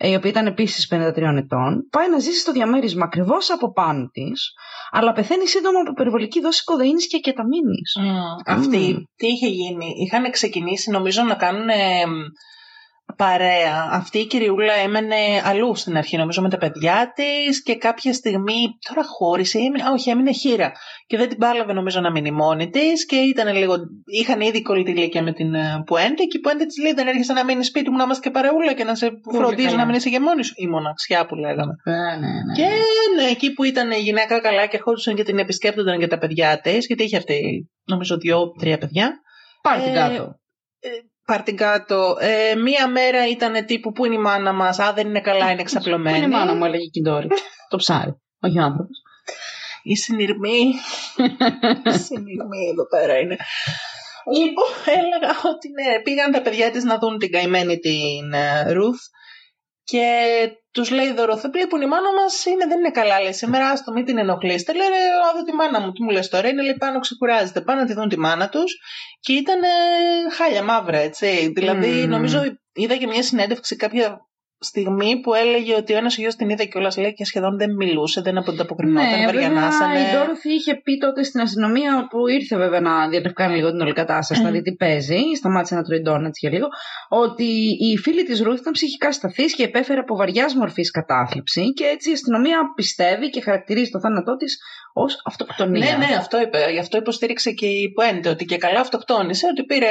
[0.00, 4.52] η οποία ήταν επίσης 53 ετών, πάει να ζήσει στο διαμέρισμα ακριβώς από πάνω της,
[4.90, 7.96] αλλά πεθαίνει σύντομα από υπερβολική δόση κοδεΐνης και κεταμίνης.
[8.00, 8.52] Mm.
[8.54, 11.68] Αυτή, τι είχε γίνει, είχαν ξεκινήσει νομίζω να κάνουν
[13.18, 13.88] παρέα.
[13.90, 18.60] Αυτή η κυριούλα έμενε αλλού στην αρχή, νομίζω με τα παιδιά της και κάποια στιγμή
[18.88, 20.72] τώρα χώρισε, έμεινε, όχι, έμεινε χείρα.
[21.06, 23.74] Και δεν την πάλαβε νομίζω να μείνει μόνη της και ήταν λίγο.
[24.04, 27.32] Είχαν ήδη κολλητή ηλικία με την ε, Πουέντε και η Πουέντε της λέει: Δεν έρχεσαι
[27.32, 30.20] να μείνεις σπίτι μου να είμαστε και παρεούλα και να σε φροντίζω να μείνεις και
[30.20, 30.52] μόνη σου.
[30.56, 31.72] Η μοναξιά που λέγαμε.
[31.84, 32.54] Ναι, ναι, ναι.
[32.56, 32.68] Και
[33.16, 36.60] ναι, εκεί που ήταν η γυναίκα καλά και ερχόντουσαν και την επισκέπτονταν και τα παιδιά
[36.60, 39.20] της, γιατί είχε αυτή νομίζω δύο-τρία παιδιά.
[39.62, 40.38] Πάρει την ε, κάτω.
[40.80, 40.88] Ε,
[41.28, 42.16] πάρ την κάτω.
[42.20, 45.60] Ε, μία μέρα ήταν τύπου που είναι η μάνα μας; Α, δεν είναι καλά, είναι
[45.60, 46.16] εξαπλωμένη.
[46.18, 47.28] Πού είναι η μάνα μου, έλεγε η Κιντόρη.
[47.70, 48.20] το ψάρι.
[48.40, 48.96] Όχι ο άνθρωπος.
[49.82, 50.60] Η συνειρμή.
[51.84, 53.36] η συνειρμή εδώ πέρα είναι.
[54.36, 58.34] Λοιπόν, έλεγα ότι ναι, πήγαν τα παιδιά της να δουν την καημένη την
[58.72, 59.00] Ρουθ
[59.84, 60.06] και
[60.78, 63.20] τους λέει δωροθεπλή που η μάνα μας είναι, δεν είναι καλά.
[63.20, 64.72] Λέει σήμερα, άστο, μην την ενοχλήσετε.
[64.72, 66.48] Λέει, ρε, τη μάνα μου, τι μου λες τώρα.
[66.48, 67.60] Είναι λέει πάνω, ξεκουράζεται.
[67.60, 68.80] Πάνε να τη δουν τη μάνα τους
[69.20, 69.60] και ήταν
[70.32, 71.52] χάλια μαύρα, έτσι.
[71.54, 72.38] Δηλαδή, νομίζω
[72.72, 74.27] είδα και μια συνέντευξη κάποια
[74.60, 78.20] στιγμή που έλεγε ότι ο ένας γιος την είδε κιόλας λέει και σχεδόν δεν μιλούσε,
[78.20, 79.98] δεν ανταποκρινόταν, ναι, βαριανάσανε.
[79.98, 83.92] Η Ντόρθι είχε πει τότε στην αστυνομία, που ήρθε βέβαια να διατευκάνει λίγο την όλη
[83.92, 86.66] κατάσταση, να δει τι παίζει, σταμάτησε να τρώει ντόνατ για λίγο,
[87.08, 87.44] ότι
[87.90, 92.10] η φίλη της Ρούθ ήταν ψυχικά σταθής και επέφερε από βαριάς μορφής κατάθλιψη και έτσι
[92.10, 94.58] η αστυνομία πιστεύει και χαρακτηρίζει το θάνατό της
[95.02, 95.96] ως αυτοκτονία.
[95.98, 96.58] Ναι, ναι, αυτό είπε.
[96.72, 99.88] Γι' αυτό υποστήριξε και η Πουέντε, ότι και καλά αυτοκτόνησε, ότι πήρε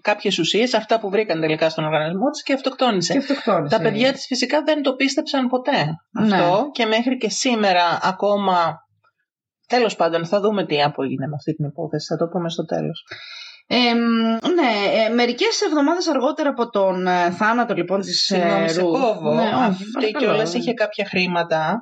[0.00, 3.12] κάποιες ουσίες, αυτά που βρήκαν τελικά στον οργανισμό της και αυτοκτόνησε.
[3.12, 3.76] Και αυτοκτόνησε.
[3.76, 6.34] Τα παιδιά της φυσικά δεν το πίστεψαν ποτέ Ναι.
[6.36, 8.74] αυτό και μέχρι και σήμερα ακόμα.
[9.66, 12.06] Τέλος πάντων, θα δούμε τι έγινε με αυτή την υπόθεση.
[12.06, 13.04] Θα το πούμε στο τέλος.
[13.72, 13.92] Ε,
[14.54, 18.84] ναι, ε, μερικές εβδομάδες αργότερα από τον ε, θάνατο λοιπόν της Συγγνώμη, ε, σε Ruth.
[18.84, 19.34] κόβω.
[19.34, 20.18] Ναι, όχι, Αυτή παρακαλώ.
[20.24, 21.78] κιόλας είχε κάποια χρήματα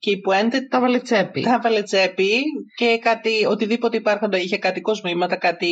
[0.00, 1.42] και η Πουέντε Τα βάλε τσέπη.
[1.42, 2.42] τα έβαλε τσέπη
[2.76, 5.68] και κάτι, οτιδήποτε υπάρχοντα είχε κάτι κοσμήματα, κάτι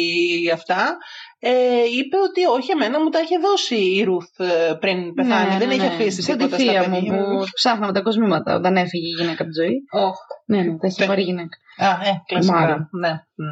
[0.52, 0.96] αυτά.
[1.40, 1.51] Ε,
[1.98, 5.53] είπε ότι όχι, εμένα μου τα είχε δώσει η Ρουθ ε, πριν πεθάνει.
[5.53, 5.87] Ναι, δεν ναι, έχει ναι.
[5.94, 7.16] αφήσει Σαν τίποτα τη θεία στα μου παιδιά.
[7.24, 9.74] που ψάχναμε τα κοσμήματα όταν έφυγε η γυναίκα από τη ζωή.
[9.90, 10.16] Οχ.
[10.46, 11.07] Ναι, ναι, τα είχε Ναι.
[11.07, 11.57] πάρει η γυναίκα.
[11.77, 12.55] Α, ε, κλασικά.
[12.59, 12.88] Μάλλον.
[13.01, 13.11] Ναι.
[13.35, 13.46] Μμ.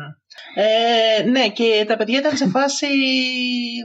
[0.55, 2.87] Ε, ναι, και τα παιδιά ήταν σε φάση.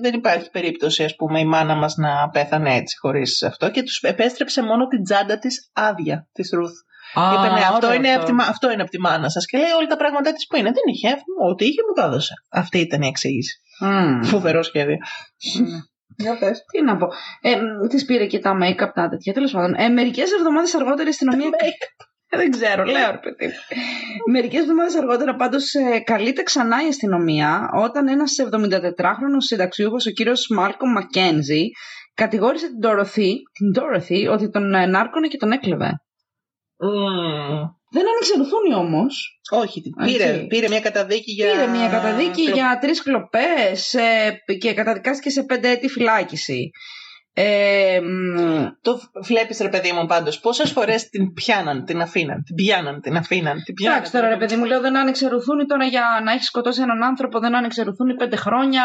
[0.02, 3.98] Δεν υπάρχει περίπτωση, ας πούμε, η μάνα μας να πέθανε έτσι χωρίς αυτό και τους
[4.02, 6.74] επέστρεψε μόνο την τσάντα της άδεια της Ρουθ.
[7.14, 9.46] Α, Είπε, ναι, αυτό ωραίο είναι, από τη, μα- αυτό είναι από τη μάνα σας
[9.46, 10.72] και λέει όλα τα πράγματα της που είναι.
[10.72, 11.08] Δεν είχε,
[11.50, 12.34] ό,τι είχε μου τα έδωσε.
[12.50, 13.60] Αυτή ήταν η εξήγηση.
[13.82, 14.22] Μμ.
[14.24, 14.98] Φοβερό σχέδιο.
[15.60, 15.78] Ναι.
[16.18, 16.64] Για πες.
[16.72, 17.08] Τι να πω.
[17.42, 19.34] Ε, τη πήρε και τα make-up τα τέτοια.
[19.34, 19.74] Τέλος πάντων.
[19.74, 21.50] Ε, Μερικές εβδομάδες αργότερα η αστυνομία.
[21.58, 23.54] Ε, Δεν ξέρω, λέω ρε παιδί.
[24.32, 25.72] Μερικές εβδομάδες αργότερα πάντως
[26.04, 31.70] καλείται ξανά η αστυνομία όταν ένας 74χρονο συνταξιούχος, ο κύριος Μάλκομ Μακκένζι,
[32.14, 35.92] κατηγόρησε την Dorothy, την Dorothy ότι τον ε, νάρκωνε και τον έκλεβε.
[36.80, 37.81] Μμμ.
[37.94, 38.34] Δεν άνοιξε
[38.78, 39.42] όμως.
[39.52, 40.48] Όχι, πήρε, Έτσι.
[40.48, 41.52] πήρε μια καταδίκη για.
[41.52, 43.96] Πήρε μια καταδίκη κλοπ- για τρεις κλοπές
[44.60, 46.72] και καταδικάστηκε σε πέντε έτη φυλάκιση.
[47.34, 50.40] Ε, μ, Το βλέπεις, ρε παιδί μου, πάντως.
[50.40, 53.96] Πόσες φορές την πιάναν, την αφήναν, την πιάναν, την αφήναν, την πιάναν.
[53.98, 57.04] Εντάξει τώρα ρε παιδί μου, λέω δεν άνοιξε ρουθούνη τώρα για να έχεις σκοτώσει έναν
[57.04, 58.84] άνθρωπο, δεν άνοιξε ρουθούνη πέντε χρόνια.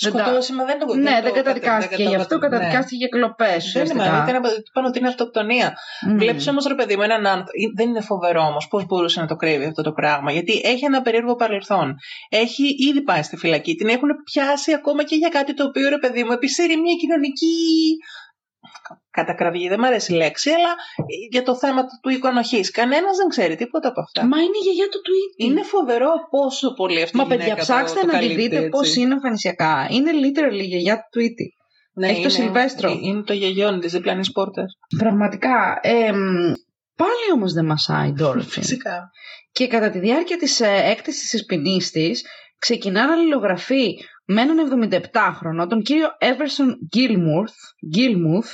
[0.00, 2.40] Δεν τα- Σκοτώσει, μα δεν το Ναι, δεν το- καταδικάστηκε γι' αυτό, ναι.
[2.48, 3.56] καταδικάστηκε για κλοπέ.
[3.72, 5.68] Δεν είναι μάλλον, ήταν πάνω ότι είναι αυτοκτονία.
[5.72, 6.14] Mm.
[6.16, 7.50] Βλέπεις όμως, ρε παιδί μου, έναν άνθρωπο.
[7.76, 10.32] Δεν είναι φοβερό όμως πώς μπορούσε να το κρύβει αυτό το πράγμα.
[10.32, 11.96] Γιατί έχει ένα περίεργο παρελθόν.
[12.28, 13.74] Έχει ήδη πάει στη φυλακή.
[13.74, 17.85] Την έχουν πιάσει ακόμα και για κάτι το οποίο, ρε παιδί μου, επισύρει μια κοινωνική.
[19.10, 20.74] Κατακραυγή, δεν μου αρέσει η λέξη, αλλά
[21.30, 22.70] για το θέμα του οικονοχής.
[22.70, 24.26] Κανένας δεν ξέρει τίποτα από αυτά.
[24.26, 25.44] Μα είναι η γιαγιά του Tweety.
[25.50, 28.42] Είναι φοβερό πόσο πολύ αυτή η Μα γυναίκα παιδιά, το- ψάξτε το να τη καλύπτει,
[28.42, 28.68] δείτε έτσι.
[28.68, 29.86] πώς είναι εμφανισιακά.
[29.90, 31.46] Είναι literally η γιαγιά του Tweety.
[31.94, 32.98] Ναι, Έχει το είναι- Σιλβέστρο.
[33.02, 34.72] Είναι το γεγιόν της διπλανής πόρτας.
[34.98, 35.78] Πραγματικά.
[35.82, 36.52] Ε, μ,
[36.96, 38.40] πάλι όμως δεν μασάει η Dorothy.
[38.48, 39.10] Φυσικά.
[39.52, 42.24] Και κατά τη διάρκεια της ε, έκτησης της ποινής της,
[42.58, 43.94] ξεκινά να αλληλογραφεί
[44.26, 47.56] με έναν 77χρονο, τον κύριο Everson Gilmouth,
[47.96, 48.50] Gilmouth,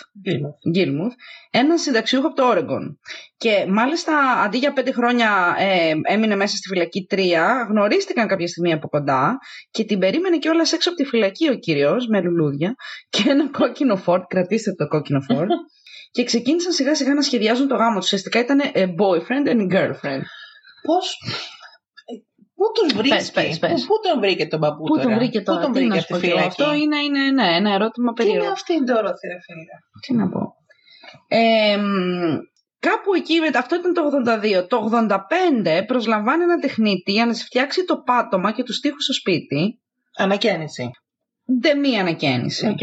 [0.77, 1.15] Gilmouth
[1.51, 2.97] έναν συνταξιούχο από το Oregon.
[3.37, 8.73] Και μάλιστα αντί για πέντε χρόνια ε, έμεινε μέσα στη φυλακή τρία, γνωρίστηκαν κάποια στιγμή
[8.73, 9.39] από κοντά
[9.71, 12.75] και την περίμενε κιόλας έξω από τη φυλακή ο κύριος με λουλούδια
[13.09, 15.51] και ένα κόκκινο φόρτ, κρατήστε το κόκκινο φόρτ.
[16.15, 18.05] και ξεκίνησαν σιγά σιγά να σχεδιάζουν το γάμο τους.
[18.05, 20.23] Ουσιαστικά ήταν ε, boyfriend and girlfriend.
[20.83, 21.17] Πώς.
[22.63, 23.71] Πού τον βρήκε, Πες, πες, πες.
[23.71, 25.95] Πού, πού τον βρήκε τον παππού Πού τώρα; τον βρήκε τώρα, Πού τον τι βρήκε
[25.95, 26.39] να στη σου πω κι εγώ.
[26.39, 26.63] φυλακή.
[26.63, 28.53] Αυτό είναι, είναι ναι, ένα ερώτημα Τι είναι περίεργο.
[28.53, 29.75] αυτή η Ντόροθι, ρε φίλε;
[30.07, 30.41] Τι να πω.
[31.29, 32.37] Ε, μ,
[32.79, 34.67] κάπου εκεί, μετά- αυτό ήταν το 82.
[34.69, 39.13] Το 85 προσλαμβάνει ένα τεχνίτη για να σε φτιάξει το πάτωμα και τους τοίχους στο
[39.13, 39.81] σπίτι.
[40.17, 40.91] Ανακαίνιση.
[41.61, 42.67] Δεν μία ανακαίνιση.
[42.67, 42.79] Οκ.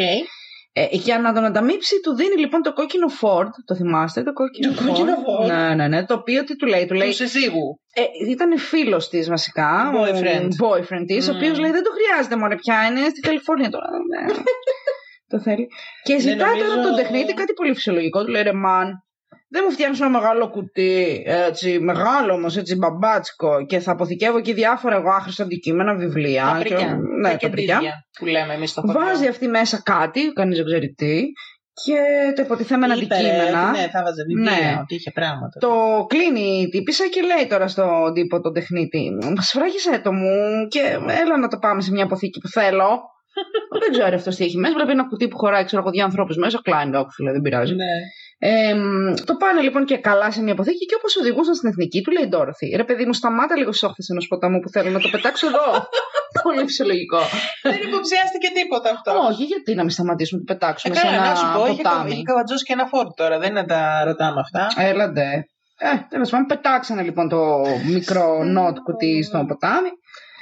[0.81, 3.49] Ε, Ε, για να τον ανταμείψει, του δίνει λοιπόν το κόκκινο Ford.
[3.65, 5.47] Το θυμάστε, το κόκκινο Το κόκκινο Ford.
[5.47, 6.05] Ναι, ναι, ναι.
[6.05, 7.09] Το οποίο τι του λέει, του λέει.
[7.09, 7.79] Του συζύγου.
[7.93, 9.91] Ε, ήταν φίλος της βασικά.
[9.95, 10.49] Boyfriend.
[10.63, 11.35] Ο boyfriend της, ο Mm.
[11.35, 13.87] οποίος λέει: Δεν το χρειάζεται μόνο πια, είναι στην Καλιφόρνια τώρα.
[14.11, 14.33] Ναι.
[15.31, 15.67] το θέλει.
[16.03, 18.23] Και Ναι, ζητάει τώρα νομίζω- τον τεχνίτη κάτι πολύ φυσιολογικό.
[18.25, 18.87] Του λέει: Ρε, man,
[19.49, 24.53] δεν μου φτιάχνεις ένα μεγάλο κουτί, έτσι, μεγάλο όμως, έτσι, μπαμπάτσικο, και θα αποθηκεύω εκεί
[24.53, 26.45] διάφορα εγώ άχρηστα αντικείμενα, βιβλία.
[26.53, 26.77] Παπρικιά.
[26.77, 26.85] Και,
[27.21, 27.75] ναι, Τα τα πρικιά.
[27.75, 28.99] κεντίδια Που λέμε εμείς στο χωριό.
[28.99, 31.23] Βάζει αυτή μέσα κάτι, κανείς δεν ξέρει τι,
[31.85, 31.99] και
[32.35, 33.69] το υποτιθέμενα Είπε, ρε, αντικείμενα.
[33.69, 34.77] ότι Ναι, θα βάζε βιβλία, Ναι.
[34.81, 35.59] ότι είχε πράγματα.
[35.59, 40.67] Το κλείνει η τύπησα και λέει τώρα στον τύπο τον τεχνίτη Μα σφράγισε το μου
[40.67, 40.79] και
[41.23, 42.89] έλα να το πάμε σε μια αποθήκη που θέλω.
[43.81, 44.73] δεν ξέρω αυτός τι έχει μέσα.
[44.73, 46.59] Βλέπει ένα κουτί που χωράει, ξέρω εγώ, δύο ανθρώπους μέσα.
[46.63, 47.73] Κλάιν, κάπου φίλε, δεν πειράζει.
[47.73, 47.93] Ναι.
[48.41, 52.01] Ε, μ, το πάνε λοιπόν και καλά σε μια αποθήκη και όπως οδηγούσαν στην εθνική
[52.01, 52.67] του, λέει η Ντόροθι.
[52.75, 55.65] Ρε παιδί μου, σταμάτα λίγο στις όχθες ενός ποταμού που θέλω να το πετάξω εδώ.
[56.43, 57.19] Πολύ φυσιολογικό.
[57.63, 59.11] Δεν υποψιάστηκε τίποτα αυτό.
[59.29, 61.65] Όχι, γιατί να μην σταματήσουμε να το πετάξουμε Ε, σε καλά, ένα να σου πω,
[61.71, 62.11] είχε, κα- ποτάμι.
[62.11, 63.39] είχε καβατζώσει και ένα φόρτο τώρα.
[63.39, 64.67] Δεν είναι να τα ρωτάμε αυτά.
[64.89, 65.27] Έλαντε.
[65.81, 67.41] Ε, τέλος πάντων, πετάξανε λοιπόν το
[67.95, 69.89] μικρό νότ κουτί στο ποτάμι.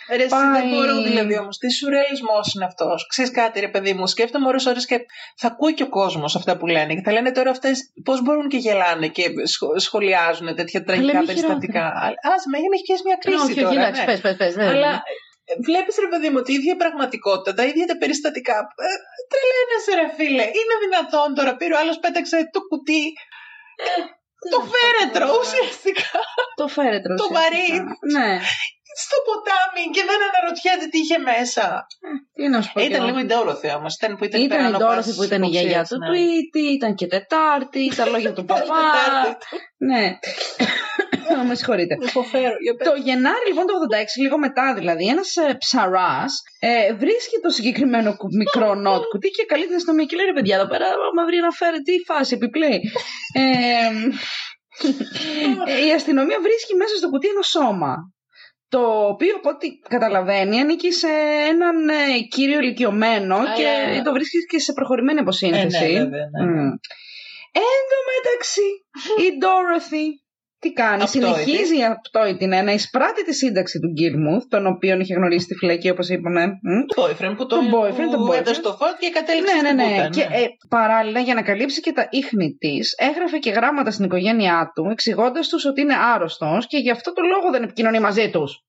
[0.10, 0.62] Ρε, εσύ Πάει.
[0.62, 1.58] δεν μπορώ δηλαδή όμως.
[1.58, 3.08] Τι σουρεαλισμός είναι αυτός.
[3.08, 4.08] Ξέρεις κάτι, ρε παιδί μου.
[4.08, 4.98] Σκέφτομαι ώρες ώρες και
[5.36, 6.94] θα ακούει και ο κόσμος αυτά που λένε.
[6.94, 11.26] Και θα λένε τώρα αυτές πώς μπορούν και γελάνε και σχο- σχολιάζουν τέτοια τραγικά μη
[11.26, 11.86] περιστατικά.
[12.32, 13.80] Α με έχεις πιάσει μια κρίση όχι, όχι, τώρα.
[13.82, 14.06] εντάξει, ναι.
[14.06, 14.92] πες, πες, πες, δεν- Αλλά
[15.68, 18.58] βλέπεις ρε παιδί μου ότι η ίδια πραγματικότητα, τα ίδια τα περιστατικά.
[18.88, 18.94] Ε,
[19.32, 20.46] τρελαίνεσαι ρε φίλε.
[20.60, 23.04] Είναι δυνατόν τώρα πήρε ο άλλος πέταξε το κουτί.
[24.54, 26.12] το φέρετρο ουσιαστικά
[26.62, 27.12] Το φέρετρο.
[27.22, 27.40] Το ουσιαστικά.
[27.40, 27.68] βαρύ.
[28.16, 28.30] Ναι.
[29.04, 31.66] Στο ποτάμι και δεν αναρωτιέται τι είχε μέσα.
[32.38, 32.80] Τι να σου πω.
[32.80, 33.06] Ήταν κι εγώ.
[33.10, 33.92] λίγο η Ντόροθι όμως.
[34.00, 36.08] Ήταν που ήταν, Ήταν η υπεράνω Ντόροθι πάσης που ήταν η γιαγιά υποψίας, του ναι.
[36.12, 38.82] Tweety, ήταν και Τετάρτη, τα λόγια του Πάλι παπά.
[38.98, 39.46] Τετάρτη.
[39.90, 40.04] Ναι.
[41.48, 41.94] Με συγχωρείτε.
[42.10, 42.56] Υποφέρω.
[42.66, 42.88] Για πες.
[42.88, 48.10] Το Γενάρη λοιπόν το 86, λίγο μετά δηλαδή, ένας ε, ψαράς ε, βρίσκει το συγκεκριμένο
[48.18, 50.86] κου- μικρό νότ κουτί και καλεί την αστυνομία και λέει ρε παιδιά εδώ πέρα,
[51.18, 52.80] μα βρει να φέρει τι φάση, επιπλέει.
[53.34, 53.42] Ε,
[55.72, 57.94] ε, η αστυνομία βρίσκει μέσα στο κουτί ένα σώμα.
[58.70, 61.08] Το οποίο από ό,τι καταλαβαίνει ανήκει σε
[61.50, 65.86] έναν ε, κύριο ηλικιωμένο Αλλά- και το βρίσκεις και σε προχωρημένη Ε, αποσύνθεση.
[65.94, 66.52] ναι, βέβαια, ναι.
[66.52, 66.72] Μμ.
[67.66, 68.68] Εν τω μεταξύ,
[69.26, 70.06] η Dorothy
[70.60, 71.40] τι κάνει, Απτόητη.
[71.40, 75.90] συνεχίζει απτόητη ναι, να εισπράττει τη σύνταξη του Γκίλμουθ, τον οποίο είχε γνωρίσει στη φυλακή
[75.90, 76.46] όπως είπαμε.
[76.46, 76.86] Μμ.
[76.96, 78.38] Το boyfriend που το, Το boyfriend, το που boyfriend.
[78.40, 79.96] έδωσε το φόρτ και κατέληξε Ναι, ναι, στην ναι.
[79.96, 84.06] πούτα, Και ε, παράλληλα, για να καλύψει και τα ίχνη της, έγραφε και γράμματα στην
[84.06, 88.30] οικογένειά του, εξηγώντας τους ότι είναι άρρωστος και γι' αυτό το λόγο δεν επικοινωνεί μαζί
[88.30, 88.62] τους.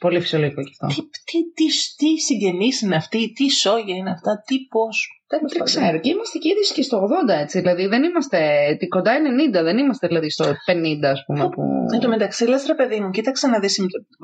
[0.00, 0.86] Πολύ φυσιολογικό και αυτό.
[1.02, 5.21] Τι, τι, τι, τι συγγενείς είναι αυτοί, τι σόγια είναι αυτά, τι πώς.
[5.32, 5.66] Τέλος Δεν πάντων.
[5.74, 5.98] ξέρω.
[6.00, 7.58] Και είμαστε και ήδη και στο 80, έτσι.
[7.60, 8.38] Δηλαδή δεν είμαστε.
[8.78, 9.12] τι κοντά
[9.50, 11.48] 90, δεν είμαστε δηλαδή στο 50, ας πούμε.
[11.48, 11.62] Που...
[11.94, 13.78] Εν τω μεταξύ, λες ρε παιδί μου, κοίταξε να δεις,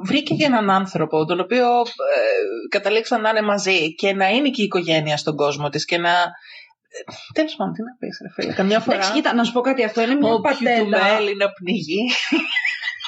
[0.05, 4.63] βρήκε και έναν άνθρωπο, τον οποίο ε, καταλήξαν να είναι μαζί και να είναι και
[4.63, 6.11] η οικογένεια στον κόσμο της και να...
[6.11, 7.01] ε,
[7.33, 8.97] Τέλος πάντων, τι να πεις ρε φίλε, καμιά φορά...
[8.97, 9.85] Εντάξει, κοίτα, να σου πω κάτι.
[9.85, 10.99] Αυτό είναι μια Όποιου του πατέντα.
[11.15, 12.03] μέλη να πνιγεί.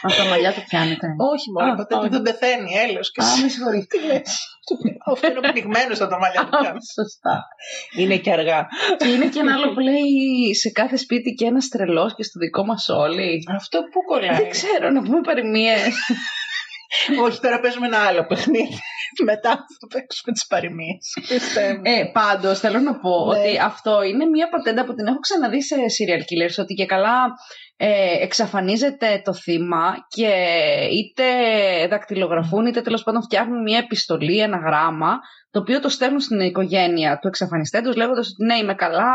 [0.03, 1.07] Από τα μαλλιά του πιάνετε.
[1.35, 2.09] Όχι μόνο, Α, ποτέ όχι.
[2.09, 3.43] δεν πεθαίνει, έλεος και Α, εσύ.
[3.43, 3.87] με συγχωρείτε.
[3.99, 4.31] Τι λες.
[5.07, 6.79] Αυτό είναι πνιγμένος από τα μαλλιά του Α, πιάνει.
[6.99, 7.37] Σωστά.
[8.01, 8.67] Είναι και αργά.
[8.99, 12.39] Και είναι και ένα άλλο που λέει σε κάθε σπίτι και ένας τρελός και στο
[12.39, 13.43] δικό μας όλοι.
[13.57, 14.37] Αυτό που κολλάει.
[14.37, 15.95] Δεν ξέρω, να πούμε παροιμίες.
[17.25, 18.79] Όχι, τώρα παίζουμε ένα άλλο παιχνίδι.
[19.25, 21.05] Μετά θα παίξουμε τις παροιμίες.
[21.83, 23.39] Ε, Πάντως, θέλω να πω Ναι.
[23.39, 26.57] ότι αυτό είναι μια πατέντα που την έχω ξαναδεί σε serial killers.
[26.59, 27.17] Ότι και καλά
[27.83, 30.31] ε, εξαφανίζεται το θύμα και
[30.91, 31.25] είτε
[31.89, 35.19] δακτυλογραφούν είτε τέλος πάντων φτιάχνουν μια επιστολή, ένα γράμμα,
[35.51, 39.13] το οποίο το στέλνουν στην οικογένεια του εξαφανιστέντος λέγοντας ότι ναι είμαι καλά,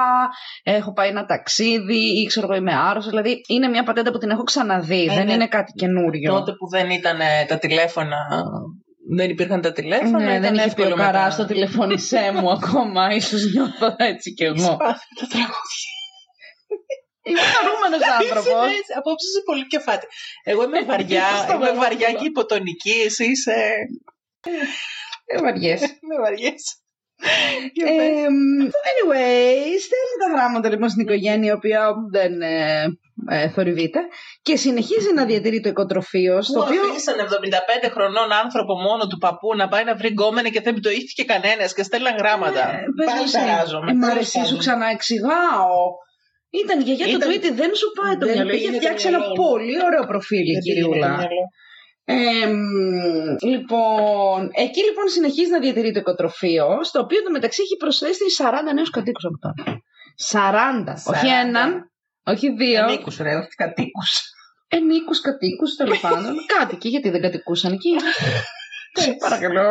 [0.63, 3.09] έχω πάει ένα ταξίδι ή ξέρω εγώ είμαι άρρωστος.
[3.09, 5.33] Δηλαδή είναι μια πατέντα που την έχω ξαναδεί, Ε, δεν ναι.
[5.33, 6.33] είναι κάτι καινούριο.
[6.33, 8.17] Τότε που δεν ήταν ε, τα τηλέφωνα.
[9.15, 10.19] Δεν υπήρχαν τα τηλέφωνα.
[10.19, 11.29] ναι, ήταν δεν είχε πει εύκολο ο Καρά μετά.
[11.31, 14.57] στο τηλεφώνησέ μου ακόμα, ίσως νιώθω έτσι κι εγώ.
[14.57, 15.93] Σπάθη τα τραγούδια.
[17.27, 18.61] Είμαι χαρούμενος άνθρωπος.
[18.67, 20.05] Είσαι, έτσι, απόψε είσαι πολύ κεφάτη.
[20.51, 21.81] Εγώ είμαι βαριά, Στο είμαι βαρβάτουλο.
[21.83, 22.95] βαριά και υποτονική.
[23.07, 23.57] Εσύ είσαι.
[25.31, 25.89] Ε, βαριέσαι.
[26.09, 26.63] Με βαριές.
[27.75, 28.11] Για Ε, πες.
[28.91, 32.83] anyway, στέλνει τα γράμματα λοιπόν στην οικογένεια, η οποία δεν ε,
[33.29, 33.99] ε, θορυβείται
[34.41, 37.15] και συνεχίζει να διατηρεί το οικοτροφείο, στο Πού οποίο αφήσαν
[37.85, 41.23] 75 χρονών άνθρωπο μόνο του παππού να πάει να βρει γκόμενα και δεν το είχε
[41.25, 42.63] κανένας και στέλναν γράμματα.
[42.73, 43.33] Ε, πες Πάλι μου εσύ.
[43.37, 43.91] ταράζομαι.
[43.91, 44.59] Ε, Μ' Τέλος αρέσει, σου πάντων.
[44.59, 45.77] ξαναεξηγάω.
[46.63, 48.49] Ήταν η γιαγιά του Ήταν- Tweety, δεν σου πάει το Δεν μυαλό.
[48.49, 49.43] Είχε πήγαινε το φτιάξει ένα μυαλό μου.
[49.49, 51.09] πολύ ωραίο προφίλ η Δεν πήγαινε το κυριούλα.
[51.17, 51.43] μυαλό.
[52.07, 57.75] Ε, μ, λοιπόν, εκεί λοιπόν συνεχίζει να διατηρεί το οικοτροφείο, στο οποίο το μεταξύ έχει
[57.77, 59.81] προσθέσει 40 νέους κατοίκους από τώρα.
[60.31, 61.39] 40, όχι 40.
[61.45, 61.91] έναν,
[62.25, 62.83] όχι δύο.
[62.83, 64.11] Ενίκους ρε, όχι κατοίκους.
[64.67, 66.35] ενίκους κατοίκους τέλος πάντων.
[66.57, 67.91] Κάτοικοι, γιατί δεν κατοικούσαν εκεί.
[68.93, 69.69] Σε παρακαλώ.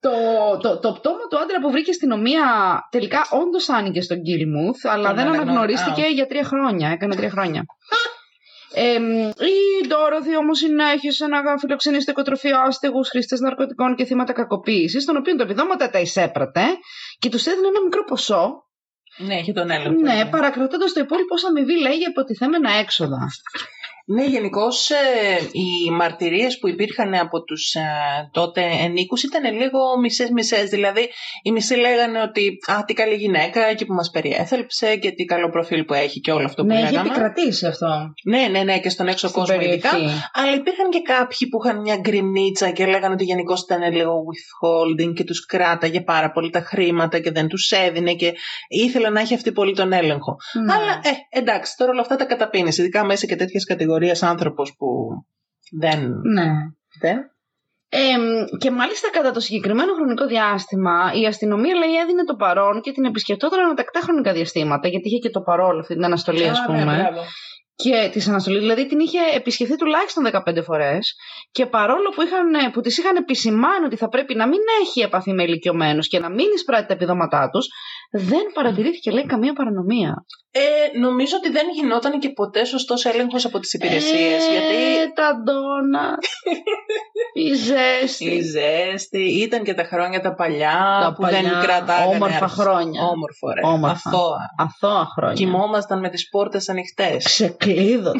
[0.00, 0.10] Το,
[0.62, 2.44] το, το πτώμα του άντρα που βρήκε στην ομία
[2.90, 6.06] τελικά όντως άνοιγε στον Γκίλμουθ, αλλά Τον δεν αναγνω- αναγνωρίστηκε Α.
[6.08, 6.88] για τρία χρόνια.
[6.90, 7.64] Έκανε τρία χρόνια.
[8.74, 8.94] Ε,
[9.46, 15.16] η Ντόροθι όμως συνέχισε να φιλοξενεί στο οικοτροφείο άστεγους, χρήστες ναρκωτικών και θύματα κακοποίησης, των
[15.16, 16.62] οποίων τα επιδόματα τα εισέπρατε
[17.18, 18.64] και τους έδινε ένα μικρό ποσό,
[19.16, 20.00] Ναι, έχει τον έλεγχο.
[20.00, 23.18] ναι, παρακρατώντας το υπόλοιπο ως αμοιβή, λέει, για υποτιθέμενα έξοδα.
[24.08, 24.90] Ναι, γενικώς
[25.52, 27.74] οι μαρτυρίες που υπήρχαν από τους
[28.30, 30.62] τότε ενίκους ήταν λίγο μισέ-μισέ.
[30.62, 31.08] Δηλαδή,
[31.42, 35.50] οι μισοί λέγανε ότι Α, τι καλή γυναίκα και που μας περιέθελψε και τι καλό
[35.50, 37.08] προφίλ που έχει και όλο αυτό που ναι, έχει λέγαμε.
[37.08, 37.86] επικρατήσει αυτό.
[38.24, 39.90] Ναι, ναι, ναι, και στον έξω στην κόσμο ειδικά.
[39.90, 40.14] περιοχή.
[40.32, 45.14] Αλλά υπήρχαν και κάποιοι που είχαν μια γκρινίτσα και λέγανε ότι γενικώς ήταν λίγο withholding
[45.14, 48.34] και τους κράταγε πάρα πολύ τα χρήματα και δεν τους έδινε και
[48.68, 50.36] ήθελε να έχει αυτή πολύ τον έλεγχο.
[50.64, 50.72] Ναι.
[50.72, 52.78] Αλλά ε, εντάξει, τώρα όλα αυτά τα καταπίνεις.
[52.78, 53.64] Ειδικά μέσα και τέτοιες
[53.98, 54.86] κατηγορίε άνθρωπος που
[55.70, 56.20] δεν.
[56.22, 56.46] ναι.
[57.00, 57.18] δεν.
[57.88, 58.16] Ε,
[58.58, 63.04] και μάλιστα κατά το συγκεκριμένο χρονικό διάστημα η αστυνομία λέει έδινε το παρόν και την
[63.04, 66.84] επισκεπτόταν ανατακτά χρονικά διαστήματα γιατί είχε και το παρόλο αυτή την αναστολή ας Α, πούμε.
[66.84, 67.20] ναι, μπράβο.
[67.76, 71.14] Και τη αναστολή, δηλαδή την είχε επισκεφθεί τουλάχιστον 15 φορές.
[71.50, 75.32] Και παρόλο που, είχαν, που της είχαν επισημάνει ότι θα πρέπει να μην έχει επαφή
[75.32, 77.66] με ηλικιωμένους και να μην εισπράττει τα επιδόματά τους,
[78.10, 80.24] δεν παρατηρήθηκε, λέει, καμία παρανομία.
[80.50, 84.46] Ε, νομίζω ότι δεν γινόταν και ποτέ σωστός έλεγχος από τις υπηρεσίες.
[84.46, 86.14] Ε, γιατί Τα ντόνα.
[87.46, 88.24] η ζέστη.
[88.24, 92.14] η ζέστη ήταν και τα χρόνια τα παλιά Τα που παλιά, δεν κρατάγανε.
[92.14, 92.60] όμορφα αρχή.
[92.60, 93.02] χρόνια.
[93.02, 93.60] Όμορφο, ρε.
[93.68, 94.08] Όμορφα.
[94.10, 94.38] Αθώα.
[94.58, 95.34] Αθώα χρόνια.
[95.34, 97.54] Κοιμόμασταν με τις πόρτες ανοιχτές.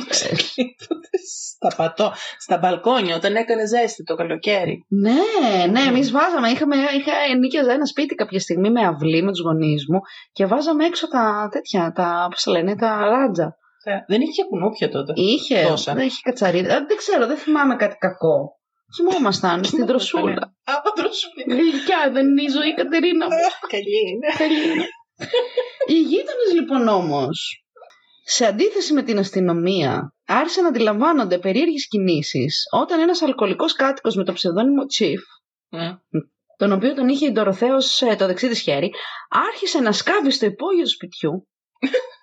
[0.09, 0.29] Ξεκλείδωτες.
[1.57, 4.85] στα πατώ, στα μπαλκόνια όταν έκανε ζέστη το καλοκαίρι.
[4.89, 6.49] ναι, ναι, εμείς βάζαμε.
[6.49, 10.01] Είχαμε, είχα νοίκιαζα ένα σπίτι κάποια στιγμή με αυλή με τους γονείς μου
[10.33, 13.57] και βάζαμε έξω τα τέτοια, τα, πώς τα λένε, τα ράτζα.
[14.07, 15.13] Δεν είχε κουνούπια τότε.
[15.17, 15.95] Είχε, Τόσα.
[15.95, 16.75] δεν είχε κατσαρίδα.
[16.75, 18.55] Ε, Δεν ξέρω, δεν θυμάμαι κάτι κακό.
[18.97, 20.43] Κοιμόμασταν στην δροσούλα.
[20.65, 21.45] Α, δροσούλα.
[21.49, 23.33] Γλυκιά δεν είναι η ζωή, Κατερίνα μου.
[23.69, 24.29] Καλή είναι.
[24.39, 24.87] Καλή είναι.
[25.91, 27.66] Οι γείτονες λοιπόν όμως,
[28.29, 34.25] σε αντίθεση με την αστυνομία, άρχισαν να αντιλαμβάνονται περίεργες κινήσεις όταν ένας αλκοολικός κάτοικος με
[34.25, 35.21] το ψευδόνυμο Chief,
[35.69, 36.19] Μμ.
[36.57, 37.77] τον οποίο τον είχε η Ντοροθέα
[38.19, 38.93] το δεξί της χέρι,
[39.29, 41.49] άρχισε να σκάβει στο υπόγειο του σπιτιού.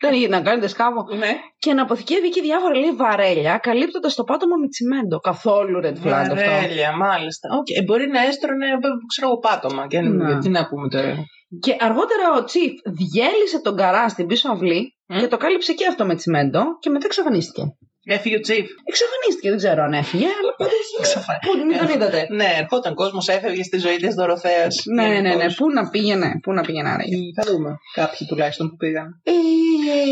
[0.00, 1.06] Δεν είχε να κάνει, δεν σκάβω.
[1.18, 1.32] Ναι.
[1.58, 5.18] Και να αποθηκεύει εκεί διάφορα λέει βαρέλια, καλύπτοντας το πάτωμα με τσιμέντο.
[5.18, 6.34] Καθόλου red flag αυτό.
[6.34, 7.48] Βαρέλια, μάλιστα.
[7.58, 8.76] Οκ, ε, μπορεί να έστρωνε, ε,
[9.08, 9.86] ξέρω εγώ, πάτωμα.
[9.86, 10.38] Και, Ναι.
[10.38, 11.14] Τι να πούμε τώρα.
[11.60, 15.18] Και αργότερα ο Chief διέλυσε τον καρά στην πίσω αυλή Μμ.
[15.18, 17.62] και το κάλυψε και αυτό με τσιμέντο και μετά εξαφανίστηκε.
[18.04, 18.66] Έφυγε ο Τσίφ.
[18.84, 20.52] Εξαφανίστηκε, δεν ξέρω αν έφυγε, αλλά
[20.98, 21.58] Εξαφανίστηκε.
[21.58, 22.26] πού μην τον είδατε.
[22.30, 24.82] Ναι, ερχόταν κόσμος, έφευγε στη ζωή της Δωροθέας.
[24.94, 25.52] Ναι, ναι, ναι.
[25.54, 27.16] Πού να πήγαινε, πού να πήγαινε άραγε.
[27.42, 27.76] Θα δούμε.
[27.94, 29.20] Κάποιοι τουλάχιστον που πήγαν.
[29.24, 29.32] Ε,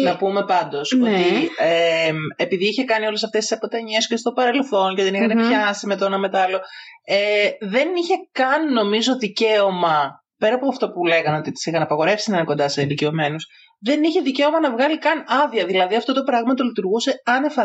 [0.05, 1.11] Να πούμε πάντως Ναι.
[1.11, 5.39] ότι ε, επειδή είχε κάνει όλες αυτές τις αποτανιέ και στο παρελθόν και δεν είχαν
[5.39, 5.49] Μμμ.
[5.49, 6.61] πιάσει με το ένα με το άλλο,
[7.05, 7.17] ε,
[7.61, 10.23] δεν είχε καν νομίζω δικαίωμα.
[10.39, 13.47] Πέρα από αυτό που λέγανε ότι τις είχαν απαγορεύσει να είναι κοντά σε ηλικιωμένους,
[13.79, 15.67] δεν είχε δικαίωμα να βγάλει καν άδεια.
[15.67, 17.59] Δηλαδή αυτό το πράγμα το λειτουργούσε άνευ